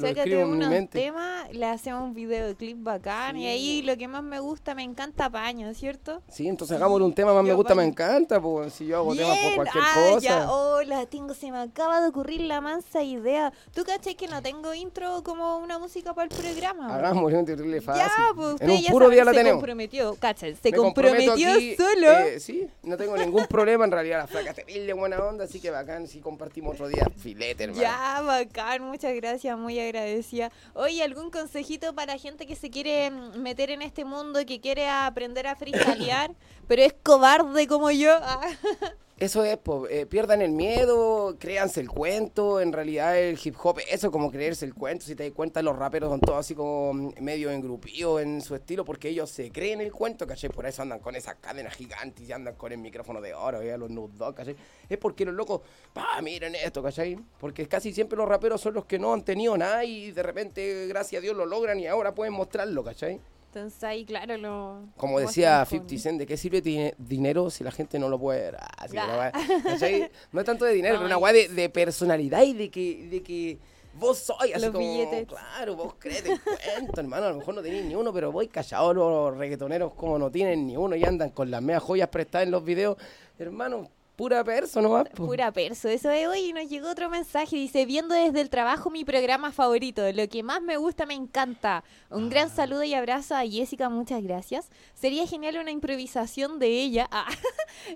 [0.00, 4.74] Sácate unos temas, le hacemos un videoclip bacán y ahí lo que más me gusta,
[4.74, 6.22] me encanta Paño, ¿cierto?
[6.28, 9.38] Sí, entonces hagamos un tema más me gusta, me encanta, pues si yo hago temas
[9.38, 10.20] por cualquier ah, cosa.
[10.20, 13.52] Ya, hola, tengo, se me acaba de ocurrir la mansa idea.
[13.74, 16.94] ¿Tú caché que no tengo intro como una música para el programa?
[16.94, 18.04] Hagamos un terrible fácil.
[18.04, 19.58] Ya, pues en un puro día la se tenemos.
[19.58, 20.56] comprometió, ¿cachai?
[20.56, 22.10] Se comprometió solo.
[22.10, 25.70] Eh, sí, no tengo ningún problema en realidad, la flaca terrible buena onda, así que
[25.70, 27.82] bacán, si compartimos otro día, filete, hermano.
[27.82, 30.50] Ya, bacán, muchas gracias, muy agradecida.
[30.74, 34.60] Oye, ¿algún consejito para gente que se quiere mm, meter en este mundo y que
[34.60, 36.34] quiere aprender a freestylear,
[36.68, 38.18] pero es cobarde como yo?
[39.18, 39.58] Eso es,
[39.88, 44.66] eh, pierdan el miedo, créanse el cuento, en realidad el hip hop, eso como creerse
[44.66, 46.92] el cuento, si te das cuenta los raperos son todos así como
[47.22, 50.50] medio engrupidos en su estilo porque ellos se creen el cuento, ¿cachai?
[50.50, 53.78] Por eso andan con esas cadenas gigantes y andan con el micrófono de oro, ¿eh?
[53.78, 54.54] los nudos, ¿cachai?
[54.86, 55.62] Es porque los locos,
[55.94, 57.18] pa, miren esto, ¿cachai?
[57.40, 60.88] Porque casi siempre los raperos son los que no han tenido nada y de repente,
[60.88, 63.18] gracias a Dios, lo logran y ahora pueden mostrarlo, ¿cachai?
[63.56, 64.84] Entonces ahí, claro, lo...
[64.98, 66.60] Como decía 50 Cent, ¿de qué sirve
[66.98, 68.56] dinero si la gente no lo puede ver?
[68.60, 68.86] Ah,
[70.32, 73.58] no, es tanto de dinero, pero una guay de, personalidad y de que, de que
[73.94, 75.26] vos sois así como, billetes.
[75.26, 78.48] claro, vos crees el cuento, hermano, a lo mejor no tenéis ni uno, pero voy
[78.48, 82.44] callado los reggaetoneros como no tienen ni uno y andan con las meas joyas prestadas
[82.44, 82.98] en los videos,
[83.38, 85.10] hermano, Pura perso nomás.
[85.10, 85.90] Pura perso.
[85.90, 87.54] Eso de hoy nos llegó otro mensaje.
[87.56, 90.10] Dice, viendo desde el trabajo mi programa favorito.
[90.10, 91.84] Lo que más me gusta, me encanta.
[92.08, 92.54] Un gran ah.
[92.56, 93.90] saludo y abrazo a Jessica.
[93.90, 94.70] Muchas gracias.
[94.94, 97.08] Sería genial una improvisación de ella.
[97.18, 97.28] Ah,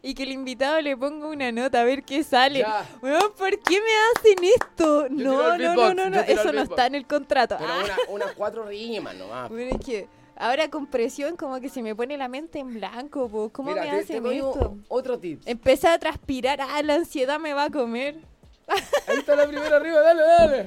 [0.03, 2.65] y que el invitado le ponga una nota a ver qué sale.
[3.01, 5.09] ¿por qué me hacen esto?
[5.11, 7.57] no, no, no, no, no, Eso no está en el contrato.
[7.59, 7.97] Pero ah.
[8.09, 9.51] unas cuatro rimas nomás.
[9.51, 10.09] Bueno, es que
[10.41, 13.53] Ahora con presión como que se me pone la mente en blanco, pues.
[13.53, 14.79] ¿Cómo me hacen esto?
[14.89, 15.43] Otro tip.
[15.45, 18.17] Empecé a transpirar, ah, la ansiedad me va a comer.
[19.07, 20.67] Ahí está la primera arriba, dale, dale.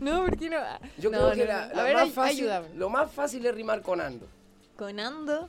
[0.00, 0.56] no, ¿por qué no?
[0.98, 4.26] Yo creo que la, más fácil, lo más fácil es rimar con ando.
[4.76, 5.48] ¿Con ando?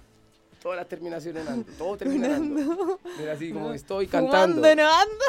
[0.62, 3.00] Todas las terminaciones en ando, todo termina en ando.
[3.18, 4.58] Mira, así como estoy cantando.
[4.58, 5.26] Fumando, no ando.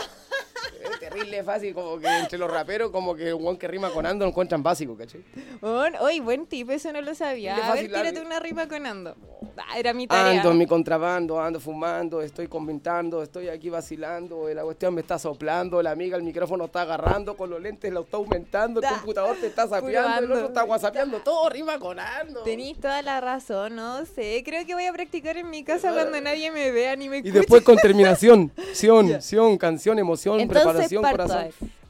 [1.10, 4.30] Terrible fácil, como que entre los raperos, como que un que rima con Ando lo
[4.30, 5.24] encuentran básico, ¿cachai?
[5.60, 7.56] Oye, buen tip, eso no lo sabía.
[7.56, 9.16] A ver, tírate una rima con Ando.
[9.56, 10.40] Ah, era mi tarea.
[10.40, 15.18] Ando en mi contrabando, ando fumando, estoy comentando, estoy aquí vacilando, la cuestión me está
[15.18, 19.36] soplando, la amiga el micrófono está agarrando, con los lentes lo está aumentando, el computador
[19.40, 22.42] te está sapeando, el otro está whatsappeando, todo rima con Ando.
[22.42, 26.20] Tenís toda la razón, no sé, creo que voy a practicar en mi casa cuando
[26.20, 27.30] nadie me vea ni me escuche.
[27.30, 30.99] Y después con terminación, sion, sion, canción, emoción, preparación,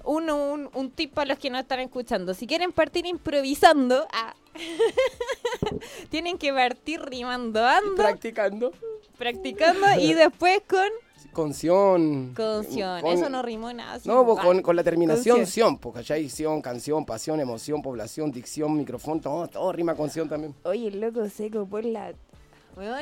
[0.04, 2.34] un, un tip para los que no están escuchando.
[2.34, 4.34] Si quieren partir improvisando, ah,
[6.10, 7.96] tienen que partir rimando, ando.
[7.96, 8.72] Practicando.
[9.18, 10.88] Practicando y después con...
[11.32, 12.34] Conción.
[12.34, 14.00] Conción, eso no rimó nada.
[14.04, 18.76] No, con, con, la terminación sion, porque allá hay sion, canción, pasión, emoción, población, dicción,
[18.76, 20.56] micrófono, todo, todo rima con sion también.
[20.64, 22.14] Oye, el loco seco por la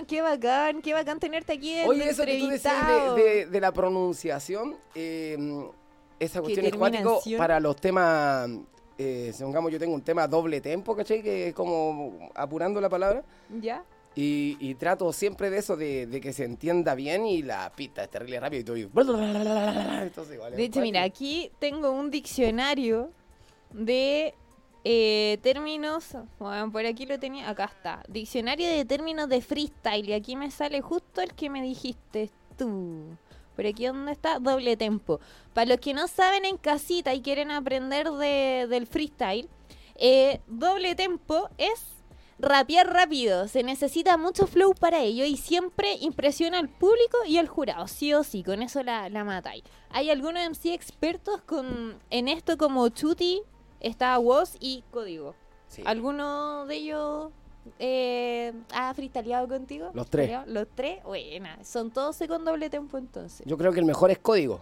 [0.07, 3.73] qué bacán, qué bacán tenerte aquí en Oye, eso que tú decías de, de, la
[3.73, 5.37] pronunciación, eh,
[6.19, 8.51] esa cuestión es cuático para los temas,
[8.97, 11.23] eh, supongamos yo tengo un tema doble tempo, ¿cachai?
[11.23, 13.23] Que es como apurando la palabra.
[13.61, 13.85] Ya.
[14.15, 18.03] Y, y, trato siempre de eso, de, de, que se entienda bien y la pista
[18.03, 18.77] es terrible rápido y todo.
[20.03, 23.13] Entonces, de hecho, mira, aquí tengo un diccionario
[23.71, 24.35] de
[24.83, 28.03] eh, términos, bueno, por aquí lo tenía, acá está.
[28.09, 30.09] Diccionario de términos de freestyle.
[30.09, 33.17] Y aquí me sale justo el que me dijiste tú.
[33.57, 35.21] Por aquí donde está doble tempo.
[35.55, 39.49] Para los que no saben en casita y quieren aprender de, del freestyle,
[39.97, 41.99] eh, doble tempo es
[42.39, 43.49] rapear rápido.
[43.49, 47.89] Se necesita mucho flow para ello y siempre impresiona al público y al jurado.
[47.89, 49.65] Sí o sí, con eso la, la matáis.
[49.91, 53.43] Hay algunos MC expertos con, en esto como Chuti,
[53.81, 55.35] está Woz y Código.
[55.85, 57.33] ¿Alguno de ellos
[57.79, 59.91] eh, ha freestyleado contigo?
[59.95, 60.31] Los tres.
[60.47, 61.63] Los tres, buena.
[61.65, 63.47] Son todos con doble tempo entonces.
[63.47, 64.61] Yo creo que el mejor es código.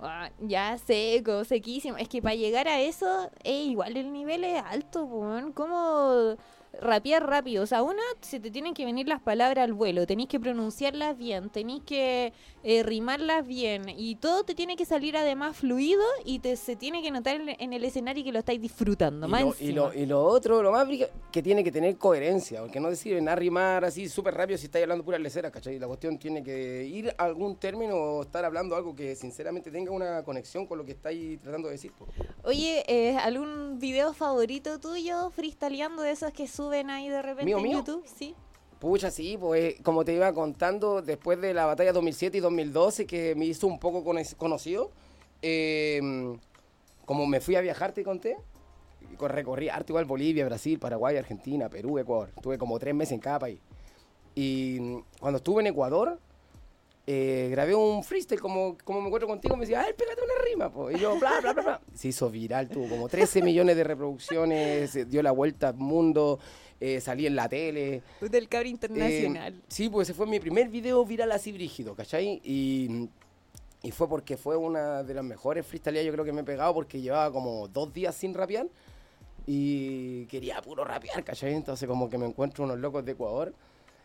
[0.00, 1.96] Ah, ya seco, sequísimo.
[1.96, 5.08] Es que para llegar a eso, eh, igual el nivel es alto,
[5.54, 6.36] ¿cómo
[6.80, 7.62] rapear rápido.
[7.62, 11.16] O sea, una, se te tienen que venir las palabras al vuelo, tenéis que pronunciarlas
[11.16, 12.32] bien, tenéis que
[12.64, 17.02] eh, rimarlas bien y todo te tiene que salir además fluido y te, se tiene
[17.02, 19.26] que notar en, el escenario que lo estáis disfrutando.
[19.26, 20.88] Y, más lo, y, lo, y lo otro, lo más
[21.30, 24.82] que tiene que tener coherencia, porque no decir en rimar así súper rápido si estáis
[24.82, 25.78] hablando pura lecera, ¿cachai?
[25.78, 29.90] La cuestión tiene que ir a algún término o estar hablando algo que sinceramente tenga
[29.90, 31.92] una conexión con lo que estáis tratando de decir.
[32.44, 37.70] Oye, eh, ¿algún video favorito tuyo freestyleando de esos que suben ahí de repente en
[37.70, 38.04] YouTube?
[38.06, 38.34] Sí.
[38.80, 43.34] Pucha, sí, pues como te iba contando, después de la batalla 2007 y 2012, que
[43.34, 44.04] me hizo un poco
[44.36, 44.90] conocido,
[45.42, 46.38] em,
[47.04, 48.36] como me fui a viajar, te conté,
[49.20, 52.30] recorrí arte igual Bolivia, Brasil, Paraguay, Argentina, Perú, Ecuador.
[52.36, 53.58] Estuve como tres meses en cada país.
[54.34, 54.78] Y
[55.18, 56.20] cuando estuve en Ecuador,
[57.06, 60.70] eh, grabé un freestyle, como, como me encuentro contigo, me decía, ay, pégate una rima,
[60.70, 60.90] po.
[60.90, 61.80] y yo, bla, bla, bla, bla.
[61.94, 66.38] Se hizo viral, tuvo como 13 millones de reproducciones, dio la vuelta al mundo,
[66.80, 68.02] eh, salí en la tele.
[68.20, 69.54] Del cabri internacional.
[69.54, 72.40] Eh, sí, pues ese fue mi primer video viral así brígido, ¿cachai?
[72.44, 73.08] Y,
[73.82, 76.74] y fue porque fue una de las mejores freestyles yo creo que me he pegado,
[76.74, 78.68] porque llevaba como dos días sin rapear,
[79.46, 81.54] y quería puro rapear, ¿cachai?
[81.54, 83.52] Entonces como que me encuentro unos locos de Ecuador,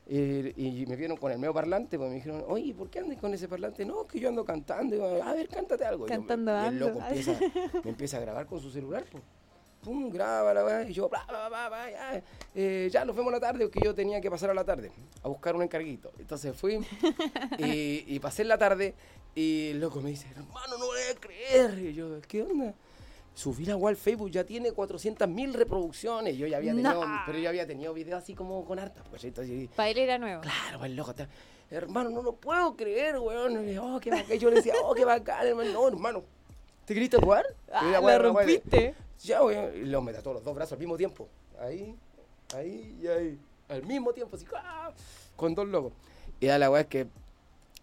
[0.09, 3.34] y me vieron con el medio parlante, pues me dijeron, oye, ¿por qué andas con
[3.34, 3.86] ese parlante?
[3.86, 5.24] No, que yo ando cantando.
[5.24, 6.05] a ver, cántate algo.
[6.05, 7.39] Cantando y, el loco empieza,
[7.84, 9.24] me empieza a grabar con su celular, pues.
[9.84, 10.84] Pum, graba la weá.
[10.89, 12.23] Y yo, bla, bla, bla, bla, ya,
[12.55, 15.27] eh, ya nos vemos la tarde, porque yo tenía que pasar a la tarde a
[15.27, 16.11] buscar un encarguito.
[16.19, 16.79] Entonces fui
[17.59, 18.95] y, y pasé la tarde
[19.36, 21.79] y el loco me dice, hermano, no voy a creer.
[21.79, 22.73] Y yo, ¿qué onda?
[23.34, 26.38] subir a al Facebook ya tiene 400 mil reproducciones.
[26.38, 29.03] Yo ya había tenido, pero yo había tenido videos así como con harta.
[29.09, 30.41] Pues, entonces, Para él era nuevo.
[30.41, 31.13] Claro, pues loco.
[31.69, 33.77] hermano, no lo puedo creer, weón.
[33.79, 34.38] Oh, qué bacán.
[34.38, 35.71] Yo le decía, oh, qué bacán, hermano.
[35.73, 36.23] No, hermano.
[36.86, 37.45] ¿Te queriste jugar?
[37.71, 38.95] Ah, la rompiste.
[39.23, 39.71] Ya, weón.
[39.75, 41.27] Y lo me todos los dos brazos al mismo tiempo.
[41.59, 41.95] Ahí,
[42.55, 43.39] ahí y ahí.
[43.69, 44.91] Al mismo tiempo, así, ¡ah!
[45.36, 45.93] con dos locos.
[46.39, 47.07] Y ya la weá es que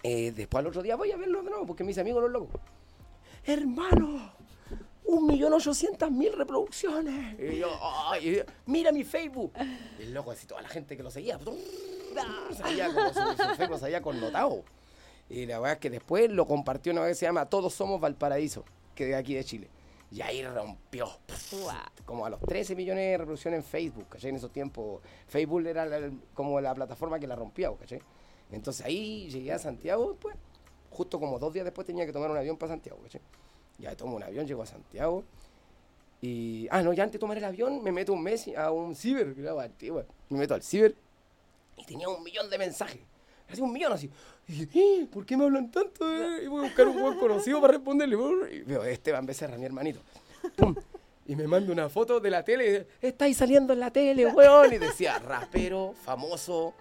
[0.03, 2.61] eh, después al otro día voy a verlo de nuevo porque mis amigos los locos.
[3.45, 4.33] Hermano,
[5.05, 7.39] un millón ochocientas mil reproducciones.
[7.41, 7.71] Y yo,
[8.09, 9.53] ay, mira mi Facebook.
[9.99, 11.39] Y el loco, así toda la gente que lo seguía,
[12.57, 14.63] salía como su, su Facebook se había connotado.
[15.29, 18.01] Y la verdad es que después lo compartió una vez que se llama Todos Somos
[18.01, 18.65] Valparaíso,
[19.01, 19.69] que de aquí de Chile.
[20.13, 21.09] Y ahí rompió.
[22.05, 24.31] Como a los 13 millones de reproducciones en Facebook, ¿cachai?
[24.31, 28.03] En esos tiempos, Facebook era como la plataforma que la rompía, ¿cachai?
[28.51, 30.37] Entonces ahí llegué a Santiago, pues,
[30.91, 33.23] justo como dos días después tenía que tomar un avión para Santiago, ¿cachai?
[33.79, 35.25] Ya tomo un avión, llego a Santiago.
[36.21, 38.95] Y, ah, no, ya antes de tomar el avión me meto un mes a un
[38.95, 39.35] ciber,
[40.29, 40.95] Me meto al ciber
[41.79, 43.01] y tenía un millón de mensajes.
[43.51, 44.11] Así un millón así.
[44.49, 46.05] Y dije, ¿por qué me hablan tanto?
[46.43, 48.17] Y voy a buscar un buen conocido para responderle.
[48.53, 50.01] Y veo, Esteban Becerra, mi hermanito.
[51.27, 52.65] Y me manda una foto de la tele.
[52.65, 54.73] Y dice, estáis saliendo en la tele, weón.
[54.73, 56.75] Y decía, rapero, famoso,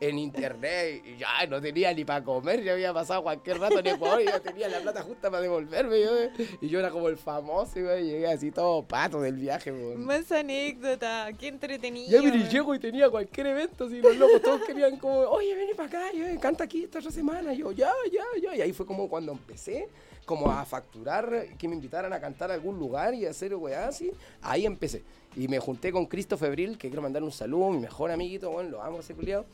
[0.00, 3.86] en internet y ya no tenía ni para comer, ya había pasado cualquier rato en
[3.86, 5.98] Ecuador y yo tenía la plata justa para devolverme.
[6.60, 9.72] y yo era como el famoso, y llegué así todo pato del viaje.
[9.72, 12.10] Más anécdota, qué entretenido.
[12.10, 15.76] Ya y llego y tenía cualquier evento, y los locos todos querían como, oye, ven
[15.76, 17.54] para acá, yo, canta aquí esta otra semana.
[17.54, 18.56] Y yo, ya, ya, ya.
[18.56, 19.88] Y ahí fue como cuando empecé
[20.24, 24.10] como a facturar, que me invitaran a cantar a algún lugar y hacer weá así.
[24.40, 25.02] Ahí empecé.
[25.36, 28.70] Y me junté con Cristo Febril, que quiero mandar un saludo, mi mejor amiguito, bueno,
[28.70, 29.44] lo amo ese culiado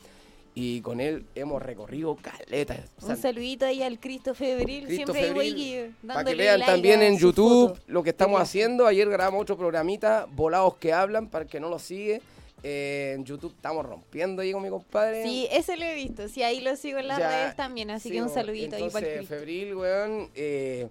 [0.54, 2.90] y con él hemos recorrido caletas.
[3.02, 8.02] Un saludito ahí al Cristo Febril, siempre Febril, Para que vean también en YouTube lo
[8.02, 8.86] que estamos haciendo.
[8.86, 12.20] Ayer grabamos otro programita, Volados que hablan, para el que no lo sigue.
[12.62, 15.22] Eh, en YouTube estamos rompiendo ahí con mi compadre.
[15.22, 16.28] Sí, ese lo he visto.
[16.28, 17.90] Sí, ahí lo sigo en las redes también.
[17.90, 20.88] Así que un saludito ahí para el Febril, weón, eh,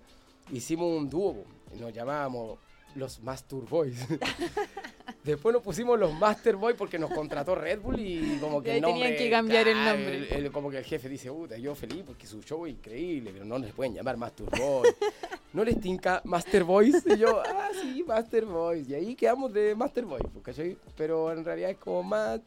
[0.52, 1.44] hicimos un dúo.
[1.80, 2.58] Nos llamábamos
[2.96, 3.98] los Master Boys.
[5.24, 8.82] Después nos pusimos los Master Boys porque nos contrató Red Bull y como que el
[8.82, 10.52] nombre, tenían que cambiar el nombre.
[10.52, 13.58] como que el jefe dice, puta, yo feliz porque su show es increíble, pero no
[13.60, 14.96] les pueden llamar Master Boys.
[15.54, 17.04] ¿No les tinca Master Boys?
[17.06, 18.88] Y yo, ah, sí, Master Boys.
[18.88, 20.78] Y ahí quedamos de Master Boys, ¿cachai?
[20.96, 22.40] Pero en realidad es como más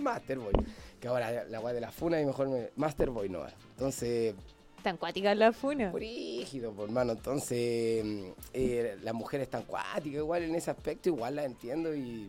[0.00, 0.52] Master Boy.
[1.00, 3.44] Que ahora la guay de la funa y mejor me, Master Boy no.
[3.72, 4.34] Entonces
[4.82, 5.92] Tan cuática la funa.
[5.92, 7.12] Rígido, por hermano.
[7.12, 8.24] Entonces, mm,
[8.54, 12.28] eh, las mujeres tan cuáticas, igual en ese aspecto, igual las entiendo y,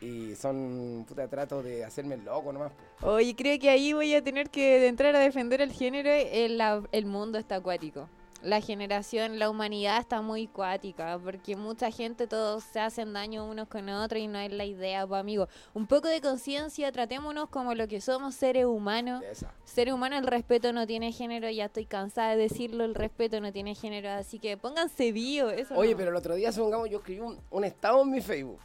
[0.00, 2.72] y son puta trato de hacerme loco nomás.
[3.02, 6.10] Oye, creo que ahí voy a tener que entrar a defender el género.
[6.10, 6.60] El,
[6.92, 8.08] el mundo está acuático
[8.42, 13.68] la generación, la humanidad está muy cuática, porque mucha gente todos se hacen daño unos
[13.68, 15.48] con otros y no es la idea, pues amigo.
[15.74, 19.22] Un poco de conciencia, tratémonos como lo que somos, seres humanos.
[19.64, 23.52] Ser humano, el respeto no tiene género, ya estoy cansada de decirlo, el respeto no
[23.52, 25.50] tiene género, así que pónganse bio.
[25.50, 28.60] Eso Oye, pero el otro día, supongamos, yo escribí un, un estado en mi Facebook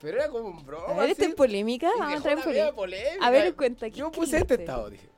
[0.00, 0.86] Pero era como un broma.
[0.86, 1.30] A ver, ¿esta así.
[1.30, 1.90] es polémica?
[1.98, 3.26] Vamos a la polémica.
[3.26, 3.90] A ver, cuenta.
[3.90, 5.08] ¿qué Yo puse este estado, dije.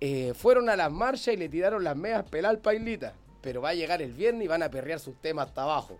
[0.00, 3.14] Eh, fueron a las marchas y le tiraron las medias pelar al pailita.
[3.40, 5.98] Pero va a llegar el viernes y van a perrear sus temas hasta abajo.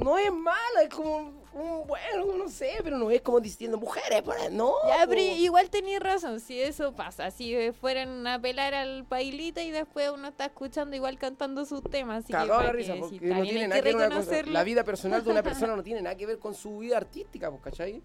[0.00, 4.22] No es mala, es como un bueno, no sé, pero no es como diciendo mujeres,
[4.28, 4.72] ahí", no.
[4.88, 5.36] Ya, pero po.
[5.36, 10.10] igual tenías razón, si eso pasa, si eh, fueran a pelar al pailita y después
[10.10, 13.42] uno está escuchando igual cantando sus temas, así que Cagado la risa, que- porque no
[13.42, 14.48] tiene nada que ver.
[14.48, 17.50] La vida personal de una persona no tiene nada que ver con su vida artística,
[17.50, 18.02] pues, ¿cachai?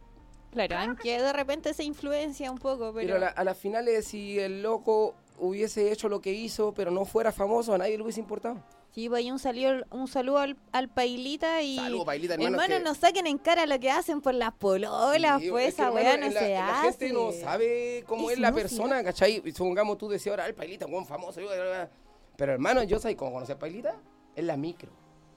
[0.51, 3.07] Claro, aunque de repente se influencia un poco, pero...
[3.07, 6.91] Pero a, la- a las finales, si el loco hubiese hecho lo que hizo, pero
[6.91, 8.61] no fuera famoso, a nadie le hubiese importado.
[8.93, 11.77] Sí, pues ahí un, saludo, un saludo al, al Pailita y...
[11.77, 15.41] Saludo, Pailita, hermano, hermano, que- no saquen en cara lo que hacen por las pololas,
[15.41, 16.89] Sí, pues es que, esa weá no la- se la hace.
[17.07, 19.41] gente no sabe cómo Es es la persona, ¿cachai?
[19.45, 21.39] Y Supongamos tú decías ahora, el Pailita, buen famoso.
[21.39, 21.89] yo, bla, bla, bla".
[22.35, 23.95] Pero hermano, yo sabes cómo conocí a Pailita?
[24.35, 24.91] En la micro.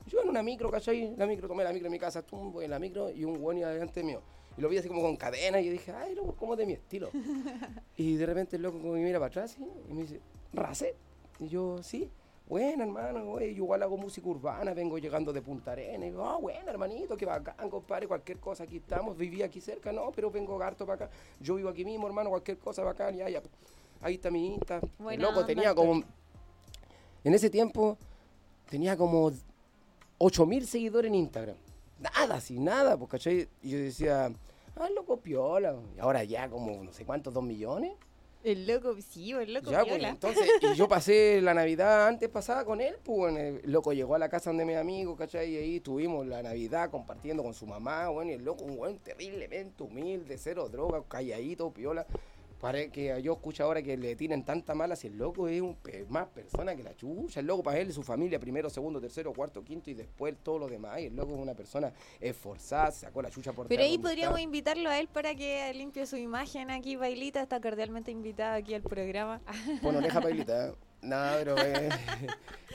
[0.07, 1.15] Yo en una micro, ¿cachai?
[1.17, 3.59] La micro, tomé la micro en mi casa, voy en la micro y un buen
[3.59, 4.21] iba delante mío.
[4.57, 6.75] Y lo vi así como con cadena y yo dije, ay, loco, como de mi
[6.75, 7.11] estilo.
[7.97, 9.67] y de repente el loco como que mira para atrás ¿sí?
[9.89, 10.21] y me dice,
[10.53, 10.95] ¿Racet?
[11.41, 12.11] Y yo, sí.
[12.47, 16.09] Bueno, hermano, güey, yo igual hago música urbana, vengo llegando de Punta Arenas.
[16.09, 19.91] Y digo, ah, bueno, hermanito, qué bacán, compadre, cualquier cosa, aquí estamos, viví aquí cerca,
[19.93, 21.17] no, pero vengo harto para acá.
[21.41, 23.43] Yo vivo aquí mismo, hermano, cualquier cosa bacán, ya, ya.
[24.03, 24.81] Ahí está mi Insta.
[24.99, 26.05] Buena loco onda, tenía como,
[27.25, 27.97] en ese tiempo,
[28.69, 29.33] tenía como
[30.19, 31.57] 8000 seguidores en Instagram.
[32.13, 33.49] Nada, así, nada, pues, ¿cachai?
[33.63, 34.31] Y yo decía,
[34.77, 35.75] ah, loco, piola.
[35.97, 37.93] Y ahora ya como, no sé cuántos, dos millones.
[38.43, 40.11] El loco, sí, el loco Ya, pues, viola.
[40.11, 44.15] entonces, y yo pasé la Navidad antes pasada con él, pues, bueno, el loco llegó
[44.15, 45.51] a la casa donde mis amigos, ¿cachai?
[45.51, 48.99] Y ahí estuvimos la Navidad compartiendo con su mamá, bueno, y el loco, un buen
[48.99, 52.07] terriblemente humilde, cero droga, calladito, piola.
[52.65, 55.77] Para que yo escucho ahora que le tienen tanta mala, si el loco es un
[56.09, 59.63] más persona que la chucha, el loco para él, su familia, primero, segundo, tercero, cuarto,
[59.63, 60.99] quinto y después todo lo demás.
[61.01, 64.39] Y el loco es una persona esforzada, se sacó la chucha por Pero ahí podríamos
[64.39, 64.45] está.
[64.45, 67.43] invitarlo a él para que limpie su imagen aquí, Bailita.
[67.43, 69.43] Está cordialmente invitado aquí al programa.
[69.83, 70.69] Pon oreja pailita.
[70.69, 70.73] ¿eh?
[71.05, 71.91] No, pero, eh,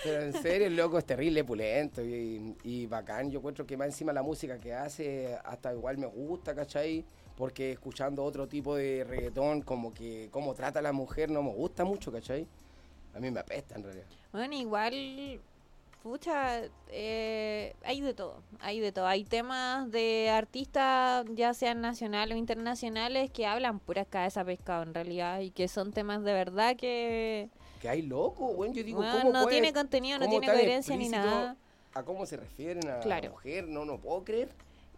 [0.04, 3.32] pero en serio, el loco es terrible, pulento y, y bacán.
[3.32, 7.04] Yo encuentro que más encima la música que hace, hasta igual me gusta, ¿cachai?
[7.40, 11.52] Porque escuchando otro tipo de reggaetón, como que cómo trata a la mujer, no me
[11.54, 12.46] gusta mucho, ¿cachai?
[13.16, 14.06] A mí me apesta en realidad.
[14.34, 15.40] Bueno, igual,
[16.04, 19.08] pucha, eh, hay de todo, hay de todo.
[19.08, 24.94] Hay temas de artistas, ya sean nacionales o internacionales, que hablan pura cabeza pescado en
[24.94, 27.48] realidad y que son temas de verdad que
[27.82, 30.98] Que hay loco, bueno, yo digo, Bueno, ¿cómo no puede- tiene contenido, no tiene coherencia
[30.98, 31.56] ni nada.
[31.94, 33.24] A cómo se refieren a Claro.
[33.28, 34.50] la mujer, no, no puedo creer.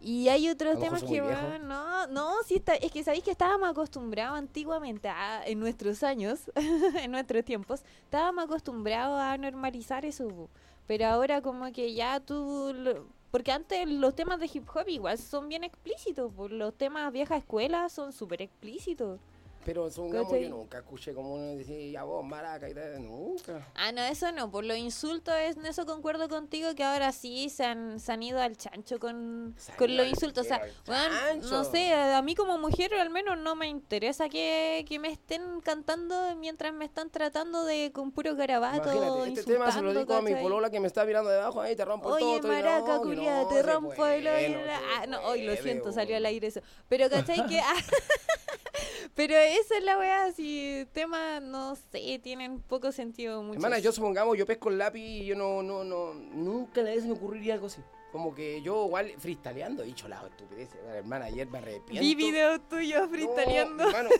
[0.04, 3.68] Y hay otros temas que van, no, no, sí está, es que sabéis que estábamos
[3.70, 6.50] acostumbrados antiguamente, a- en nuestros años,
[7.04, 10.48] en nuestros tiempos, estábamos acostumbrados a normalizar eso,
[10.88, 15.16] pero ahora como que ya tú, lo- porque antes los temas de hip hop igual
[15.18, 19.20] son bien explícitos, los temas vieja escuela son súper explícitos.
[19.64, 20.44] Pero supongamos, ¿Cachai?
[20.44, 23.68] yo nunca escuché como uno decía, ya vos, maraca y tal, nunca.
[23.74, 27.48] Ah, no, eso no, por los insultos, es, en eso concuerdo contigo que ahora sí
[27.48, 30.46] se han, se han ido al chancho con, con los insultos.
[30.46, 31.14] O sea, bueno,
[31.50, 35.60] no sé, a, mí como mujer al menos no me interesa que, que me estén
[35.60, 38.92] cantando mientras me están tratando de con puro garabato.
[38.92, 40.42] Imagínate, este tema se lo insultando, dedico a mi ¿cachai?
[40.42, 43.00] polola que me está mirando debajo, ahí te rompo el Oye, y no, maraca, que
[43.00, 44.48] culiada, no te rompo el hoyo.
[44.48, 46.60] no Ah, no, hoy lo siento, salió al aire eso.
[46.88, 47.46] Pero, ¿cachai?
[47.46, 47.74] que, ah,
[49.14, 53.56] pero esa es la weá, si temas, no sé, tienen poco sentido mucho.
[53.56, 57.04] Hermana, yo supongamos, yo pesco el lápiz y yo no, no, no, nunca a vez
[57.04, 57.82] me ocurriría algo así.
[58.10, 60.68] Como que yo igual freestyleando, he dicho la estupidez.
[60.94, 62.00] Hermana, ayer me arrepiento.
[62.00, 63.84] Vi videos tuyos freestyleando.
[63.84, 64.10] No, hermano,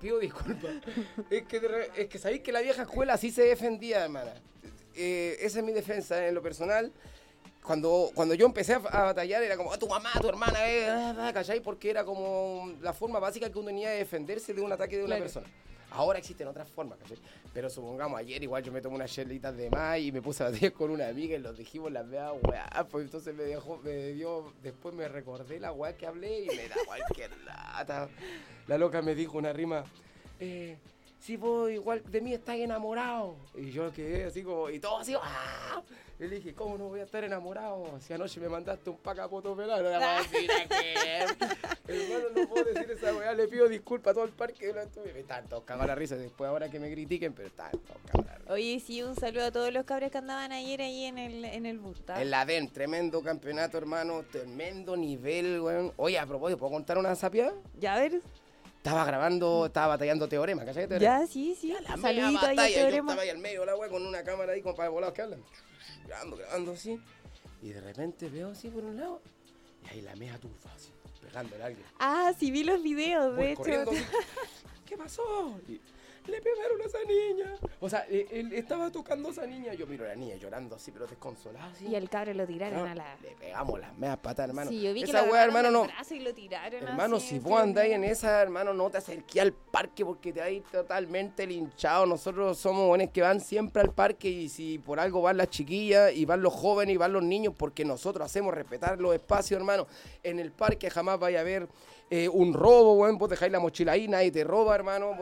[0.00, 0.72] pido disculpas.
[1.30, 4.34] es que, es que sabéis que la vieja escuela así se defendía, hermana.
[4.94, 6.92] Eh, esa es mi defensa en lo personal.
[7.70, 10.86] Cuando, cuando yo empecé a, a batallar era como, "Ah, tu mamá, tu hermana, eh,
[10.88, 11.58] ah, ah", ¿cachai?
[11.60, 15.02] Porque era como la forma básica que uno tenía de defenderse de un ataque de
[15.02, 15.22] una Claro.
[15.24, 15.46] persona.
[15.90, 17.18] Ahora existen otras formas, ¿cachai?
[17.52, 20.46] Pero supongamos, ayer igual yo me tomé unas chelitas de más y me puse a
[20.50, 22.86] batallar con una amiga y los dijimos las veas, weá.
[22.88, 26.68] Pues entonces me dejó, me dio, después me recordé la weá que hablé y me
[26.68, 28.08] da cualquier lata.
[28.68, 29.84] La loca me dijo una rima,
[30.38, 30.76] eh,
[31.18, 33.34] si vos igual de mí estás enamorado.
[33.56, 35.82] Y yo quedé así como, y todo así, ¡ah!
[36.18, 37.84] Le dije, ¿cómo no voy a estar enamorado?
[38.00, 40.20] Si anoche me mandaste un pacapoto pelado, no la.
[41.86, 44.70] Hermano, no puedo decir esa weá, le pido disculpas a todo el parque.
[44.70, 48.00] estuve- Me estaban todos cagados la risa después ahora que me critiquen, pero estaban todos
[48.06, 48.52] cagados la risa.
[48.52, 51.66] Oye, sí, un saludo a todos los cabres que andaban ayer ahí en el, en
[51.66, 52.00] el bus.
[52.00, 52.20] ¿tá?
[52.22, 55.92] En la DEN, tremendo campeonato, hermano, tremendo nivel, weón.
[55.96, 57.52] Oye, a propósito, ¿puedo contar una sapia?
[57.78, 58.20] Ya, a ver.
[58.86, 60.86] Estaba grabando, estaba batallando teorema, ¿cachai?
[60.86, 61.20] Teorema?
[61.20, 61.74] Ya, sí, sí.
[61.88, 63.10] La media Saludito yo Teorema.
[63.10, 65.22] estaba ahí al medio de la wea con una cámara ahí como para volados que
[65.22, 65.42] hablan.
[66.06, 67.00] Grabando, grabando así.
[67.62, 69.20] Y de repente veo así por un lado.
[69.82, 71.84] Y ahí la mea tufa, así, pegándole a alguien.
[71.98, 73.90] Ah, sí vi los videos, Voy de hecho.
[73.90, 74.04] así,
[74.86, 75.58] ¿Qué pasó?
[75.66, 75.80] Y,
[76.28, 77.54] le pegaron a esa niña.
[77.80, 79.74] O sea, eh, él estaba tocando a esa niña.
[79.74, 81.66] Yo miro a la niña llorando así, pero desconsolada.
[81.66, 81.86] Así.
[81.86, 83.16] Y el cabro lo tiraron No, a la...
[83.22, 84.70] Le pegamos las meas patas, hermano.
[84.70, 85.84] Sí, yo vi que esa weá, agarraron hermano, no.
[85.84, 89.40] brazo y lo tiraron Hermano, así, si vos andáis en esa, hermano, no te acerqué
[89.40, 92.06] al parque porque te vais totalmente linchado.
[92.06, 96.12] Nosotros somos buenos que van siempre al parque y si por algo van las chiquillas
[96.12, 99.86] y van los jóvenes y van los niños, porque nosotros hacemos respetar los espacios, hermano.
[100.22, 101.68] En el parque jamás vaya a haber
[102.08, 103.18] eh, un robo, weón.
[103.18, 105.12] Vos dejáis la mochila ahí, nadie te roba, hermano.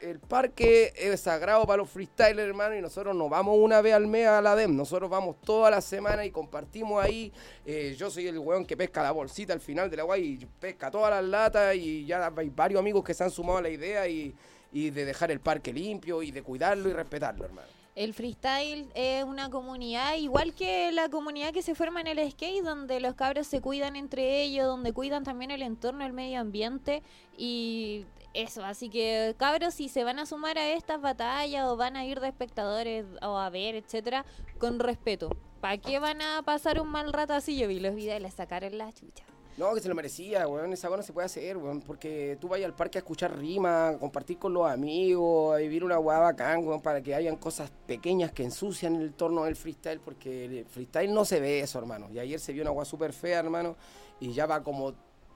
[0.00, 4.06] El parque es sagrado para los freestylers, hermano, y nosotros no vamos una vez al
[4.06, 4.76] mes a la DEM.
[4.76, 7.32] Nosotros vamos toda la semana y compartimos ahí.
[7.64, 10.46] Eh, yo soy el weón que pesca la bolsita al final de la guay y
[10.46, 13.70] pesca todas las latas y ya hay varios amigos que se han sumado a la
[13.70, 14.34] idea y,
[14.70, 17.83] y de dejar el parque limpio y de cuidarlo y respetarlo, hermano.
[17.94, 22.64] El freestyle es una comunidad igual que la comunidad que se forma en el skate,
[22.64, 27.04] donde los cabros se cuidan entre ellos, donde cuidan también el entorno, el medio ambiente
[27.38, 28.64] y eso.
[28.64, 32.18] Así que cabros, si se van a sumar a estas batallas o van a ir
[32.18, 34.24] de espectadores o a ver, etcétera,
[34.58, 35.30] con respeto.
[35.60, 37.56] ¿Para qué van a pasar un mal rato así?
[37.56, 39.24] Yo vi los videos y les sacaron la chucha.
[39.56, 40.72] No, que se lo merecía, weón.
[40.72, 41.80] Esa weón no se puede hacer, weón.
[41.80, 45.98] Porque tú vayas al parque a escuchar rima, compartir con los amigos, a vivir una
[45.98, 50.46] weá bacán, weón, para que hayan cosas pequeñas que ensucian el torno del freestyle, porque
[50.46, 52.08] el freestyle no se ve eso, hermano.
[52.12, 53.76] Y ayer se vio una weá súper fea, hermano,
[54.18, 54.94] y ya va como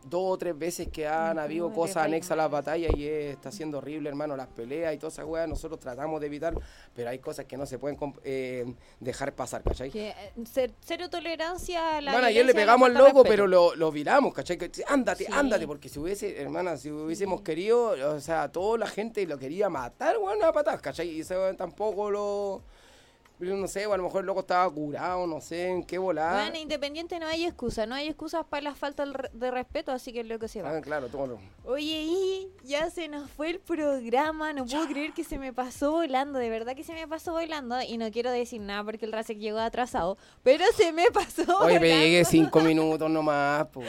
[0.08, 3.50] dos o tres veces que han habido cosas anexas a las batallas y es- está
[3.52, 5.48] siendo horrible, hermano, las peleas y todas esas weas.
[5.48, 6.54] Nosotros tratamos de evitar,
[6.94, 8.64] pero hay cosas que no se pueden eh,
[9.00, 9.90] dejar pasar, ¿cachai?
[9.90, 13.74] Que, eh, cer- cero tolerancia a la Hermana, ayer le pegamos al loco, pero lo,
[13.74, 14.56] lo viramos, ¿cachai?
[14.58, 15.32] Que, Ándate, Sí.
[15.32, 19.68] ándate, porque si hubiese, hermana, si hubiésemos querido, o sea, toda la gente lo quería
[19.68, 21.08] matar, weón, a patas, ¿cachai?
[21.10, 22.62] Y ese tampoco lo.
[23.40, 26.42] No sé, o a lo mejor el loco estaba curado, no sé en qué volada.
[26.42, 30.20] Bueno, independiente no hay excusa, no hay excusas para la falta de respeto, así que
[30.20, 30.76] es lo que se va.
[30.76, 31.38] Ah, claro, todo.
[31.64, 35.92] Oye, y ya se nos fue el programa, no puedo creer que se me pasó
[35.92, 39.12] volando, de verdad que se me pasó volando y no quiero decir nada porque el
[39.12, 41.80] Rasek llegó atrasado, pero se me pasó Oye, volando.
[41.80, 43.86] pegué cinco minutos nomás, pues.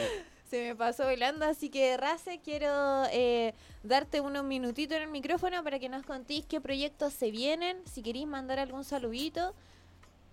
[0.49, 5.63] Se me pasó volando, así que Rasek quiero eh, darte unos minutitos en el micrófono
[5.63, 9.53] para que nos contéis qué proyectos se vienen, si queréis mandar algún saludito.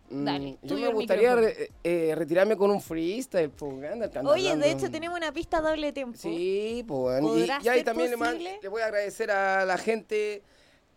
[0.08, 4.56] Dale, Mm, yo tuyo me gustaría re- eh, retirarme con un freestyle, pues, anda, Oye,
[4.56, 6.16] de hecho tenemos una pista doble tempo.
[6.16, 7.20] Sí, pues.
[7.20, 10.42] Y, ¿Podrá y ahí también le, man- le voy a agradecer a la gente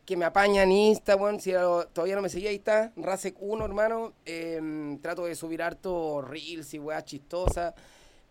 [0.05, 3.65] que me apaña en Insta, bueno, si lo- todavía no me seguía, ahí está, Rasek1,
[3.65, 4.13] hermano.
[4.25, 7.73] Eh, trato de subir harto reels y weas chistosas.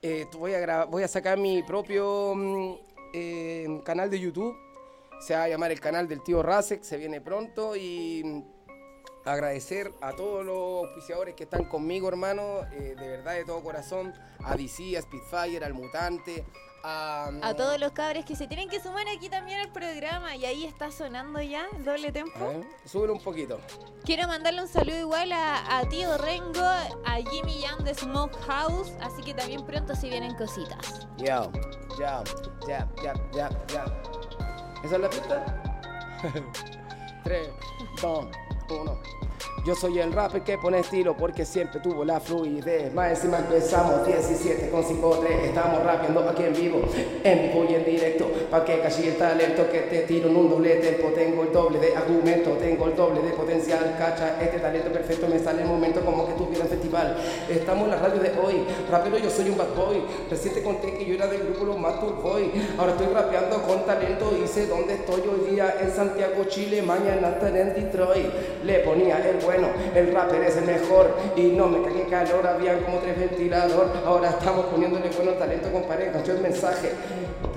[0.01, 2.75] Eh, voy, a voy a sacar mi propio mm,
[3.15, 4.57] eh, canal de YouTube.
[5.21, 8.43] Se va a llamar el canal del tío Rasek, se viene pronto y mm,
[9.25, 14.15] agradecer a todos los auspiciadores que están conmigo, hermano, eh, de verdad, de todo corazón,
[14.45, 16.45] a DC, a Spitfire, al Mutante,
[16.83, 17.31] a...
[17.43, 20.65] A todos los cabres que se tienen que sumar aquí también al programa y ahí
[20.65, 22.39] está sonando ya el doble tempo.
[22.39, 23.59] Ver, súbelo un poquito.
[24.05, 28.93] Quiero mandarle un saludo igual a, a Tío Rengo, a Jimmy Young de Smoke House,
[29.01, 31.07] así que también pronto se vienen cositas.
[31.19, 31.51] Yo,
[31.99, 32.25] yo,
[32.67, 33.85] ya, ya, ya, ya.
[34.85, 35.63] ¿Esa es la pista?
[37.25, 37.51] Tres,
[38.01, 38.27] dos,
[38.71, 38.99] uno.
[39.65, 42.93] Yo soy el rapper que pone estilo porque siempre tuvo la fluidez.
[42.95, 45.45] Más encima empezamos 17 con 5 3.
[45.45, 46.81] Estamos rapeando aquí en vivo,
[47.23, 48.31] en vivo y en directo.
[48.51, 51.09] Pa' que calle el talento que te tiro en un doble tempo.
[51.15, 53.97] Tengo el doble de argumento, tengo el doble de potencial.
[53.99, 57.17] Cacha, este talento perfecto me sale el momento como que tuviera un festival.
[57.49, 58.65] Estamos en la radio de hoy.
[58.91, 60.03] Rapero, yo soy un bad boy.
[60.31, 62.51] Recién te conté que yo era del grupo Los Matur Boy.
[62.79, 66.83] Ahora estoy rapeando con talento sé dónde estoy hoy día en Santiago, Chile.
[66.83, 68.27] Mañana estaré en Detroit.
[68.65, 71.17] Le ponía el bueno, el rapper es el mejor.
[71.35, 73.91] Y no me cagué calor, habían como tres ventilador.
[74.05, 76.23] Ahora estamos poniéndole bueno talento con pareja.
[76.23, 76.93] Yo el mensaje,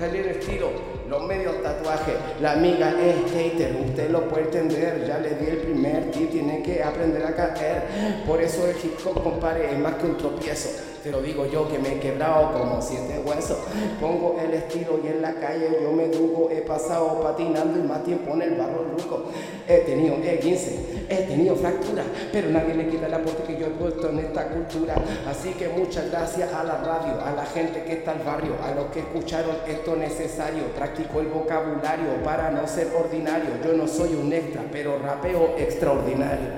[0.00, 0.70] dale el estilo,
[1.08, 2.14] los medios tatuajes.
[2.40, 5.04] La amiga es hater, usted lo puede entender.
[5.06, 7.82] Ya le di el primer tip, tiene que aprender a caer.
[8.26, 10.70] Por eso el hip hop, compadre, es más que un tropiezo.
[11.02, 13.58] Te lo digo yo que me he quebrado como siete huesos.
[14.00, 16.48] Pongo el estilo y en la calle yo me educo.
[16.48, 19.24] He pasado patinando y más tiempo en el barro luco.
[19.66, 23.70] He tenido E15, he tenido fractura, pero nadie le quita el aporte que yo he
[23.70, 24.94] puesto en esta cultura.
[25.28, 28.72] Así que muchas gracias a la radio, a la gente que está al barrio, a
[28.72, 30.72] los que escucharon esto necesario.
[31.02, 33.50] Practico el vocabulario para no ser ordinario.
[33.64, 36.48] Yo no soy un extra, pero rapeo extraordinario.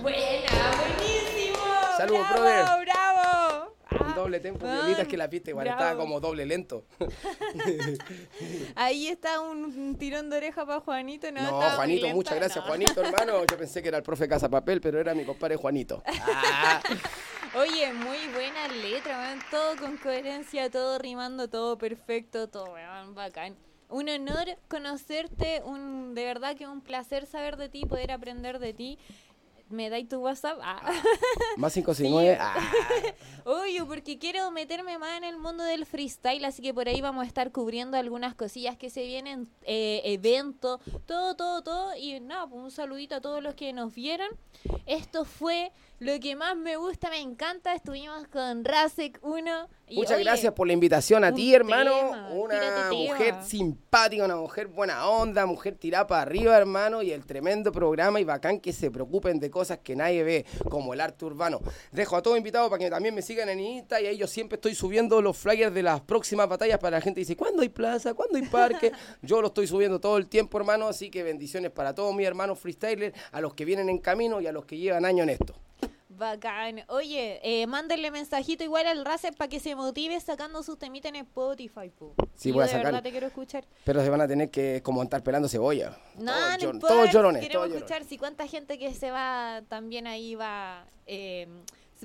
[0.00, 0.18] Buena,
[0.78, 1.58] buenísimo.
[1.98, 2.86] Saludos, bravo, brother.
[2.86, 3.74] bravo.
[4.08, 5.80] Un doble tempo, Ah, violitas que la pista igual bravo.
[5.82, 6.84] estaba como doble lento.
[8.76, 11.30] Ahí está un, tirón de oreja para Juanito.
[11.32, 12.68] No, No, Juanito, lenta, muchas gracias, no.
[12.68, 13.44] Juanito, hermano.
[13.44, 16.02] Yo pensé que era el profe Casa Papel, pero era mi compadre Juanito.
[16.06, 16.80] Ah,
[17.54, 19.36] Oye, muy buena letra.
[19.50, 23.56] Todo con coherencia, todo rimando, todo perfecto, todo, weón, bacán.
[23.90, 28.72] Un honor conocerte, un de verdad que un placer saber de ti, poder aprender de
[28.72, 28.98] ti.
[29.70, 30.58] ¿Me dais tu WhatsApp?
[30.62, 30.82] Ah.
[31.56, 32.38] Más 569.
[32.40, 32.56] Ah.
[33.44, 37.24] Oye, porque quiero meterme más en el mundo del freestyle, así que por ahí vamos
[37.24, 41.96] a estar cubriendo algunas cosillas que se vienen, eh, eventos, todo, todo, todo.
[41.96, 44.28] Y nada, pues un saludito a todos los que nos vieron.
[44.86, 47.74] Esto fue lo que más me gusta, me encanta.
[47.74, 49.68] Estuvimos con Rasek 1.
[49.90, 51.92] Muchas oye, gracias por la invitación a ti, hermano.
[51.92, 53.44] tema, una mujer tema.
[53.44, 57.02] simpática, una mujer buena onda, mujer tirada para arriba, hermano.
[57.02, 60.94] Y el tremendo programa y bacán que se preocupen de cosas que nadie ve, como
[60.94, 61.60] el arte urbano.
[61.92, 64.56] Dejo a todos invitados para que también me sigan en Insta y ahí yo siempre
[64.56, 68.14] estoy subiendo los flyers de las próximas batallas para la gente dice, ¿cuándo hay plaza?
[68.14, 68.90] ¿Cuándo hay parque?
[69.22, 70.88] yo lo estoy subiendo todo el tiempo, hermano.
[70.88, 74.46] Así que bendiciones para todos mis hermanos freestylers, a los que vienen en camino y
[74.46, 75.54] a los que llevan años en esto.
[76.20, 76.84] Bacán.
[76.86, 81.16] Oye, eh, mándenle mensajito igual al Racer para que se motive sacando sus temitas en
[81.16, 81.90] Spotify.
[81.90, 82.14] Po.
[82.36, 82.84] Sí, Yo voy a de sacar.
[82.86, 83.64] verdad te quiero escuchar.
[83.84, 85.98] Pero se van a tener que como estar pelando cebolla.
[86.16, 86.94] No, Todos no llor- importa.
[86.94, 91.48] todos llorones, Queremos todos escuchar si cuánta gente que se va también ahí va eh,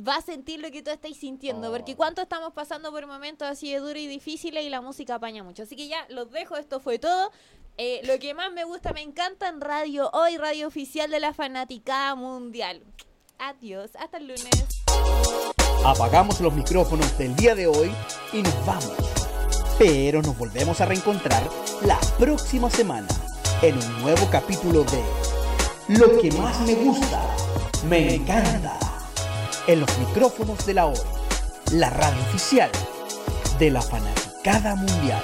[0.08, 1.72] va a sentir lo que tú estáis sintiendo, Oh.
[1.72, 5.44] porque cuánto estamos pasando por momentos así de duros y difíciles y la música apaña
[5.44, 5.64] mucho.
[5.64, 7.32] Así que ya los dejo, esto fue todo.
[7.78, 11.34] Eh, lo que más me gusta, me encanta en radio, hoy radio oficial de la
[11.34, 12.82] fanaticada mundial.
[13.40, 14.84] Adiós, hasta el lunes.
[15.84, 17.92] Apagamos los micrófonos del día de hoy
[18.32, 18.94] y nos vamos.
[19.78, 21.44] Pero nos volvemos a reencontrar
[21.82, 23.08] la próxima semana
[23.62, 25.04] en un nuevo capítulo de
[25.90, 27.22] Lo que más me gusta,
[27.90, 28.80] me encanta.
[29.68, 30.98] En los micrófonos de la hoy,
[31.74, 32.72] la radio oficial
[33.60, 35.22] de la fanaticada mundial.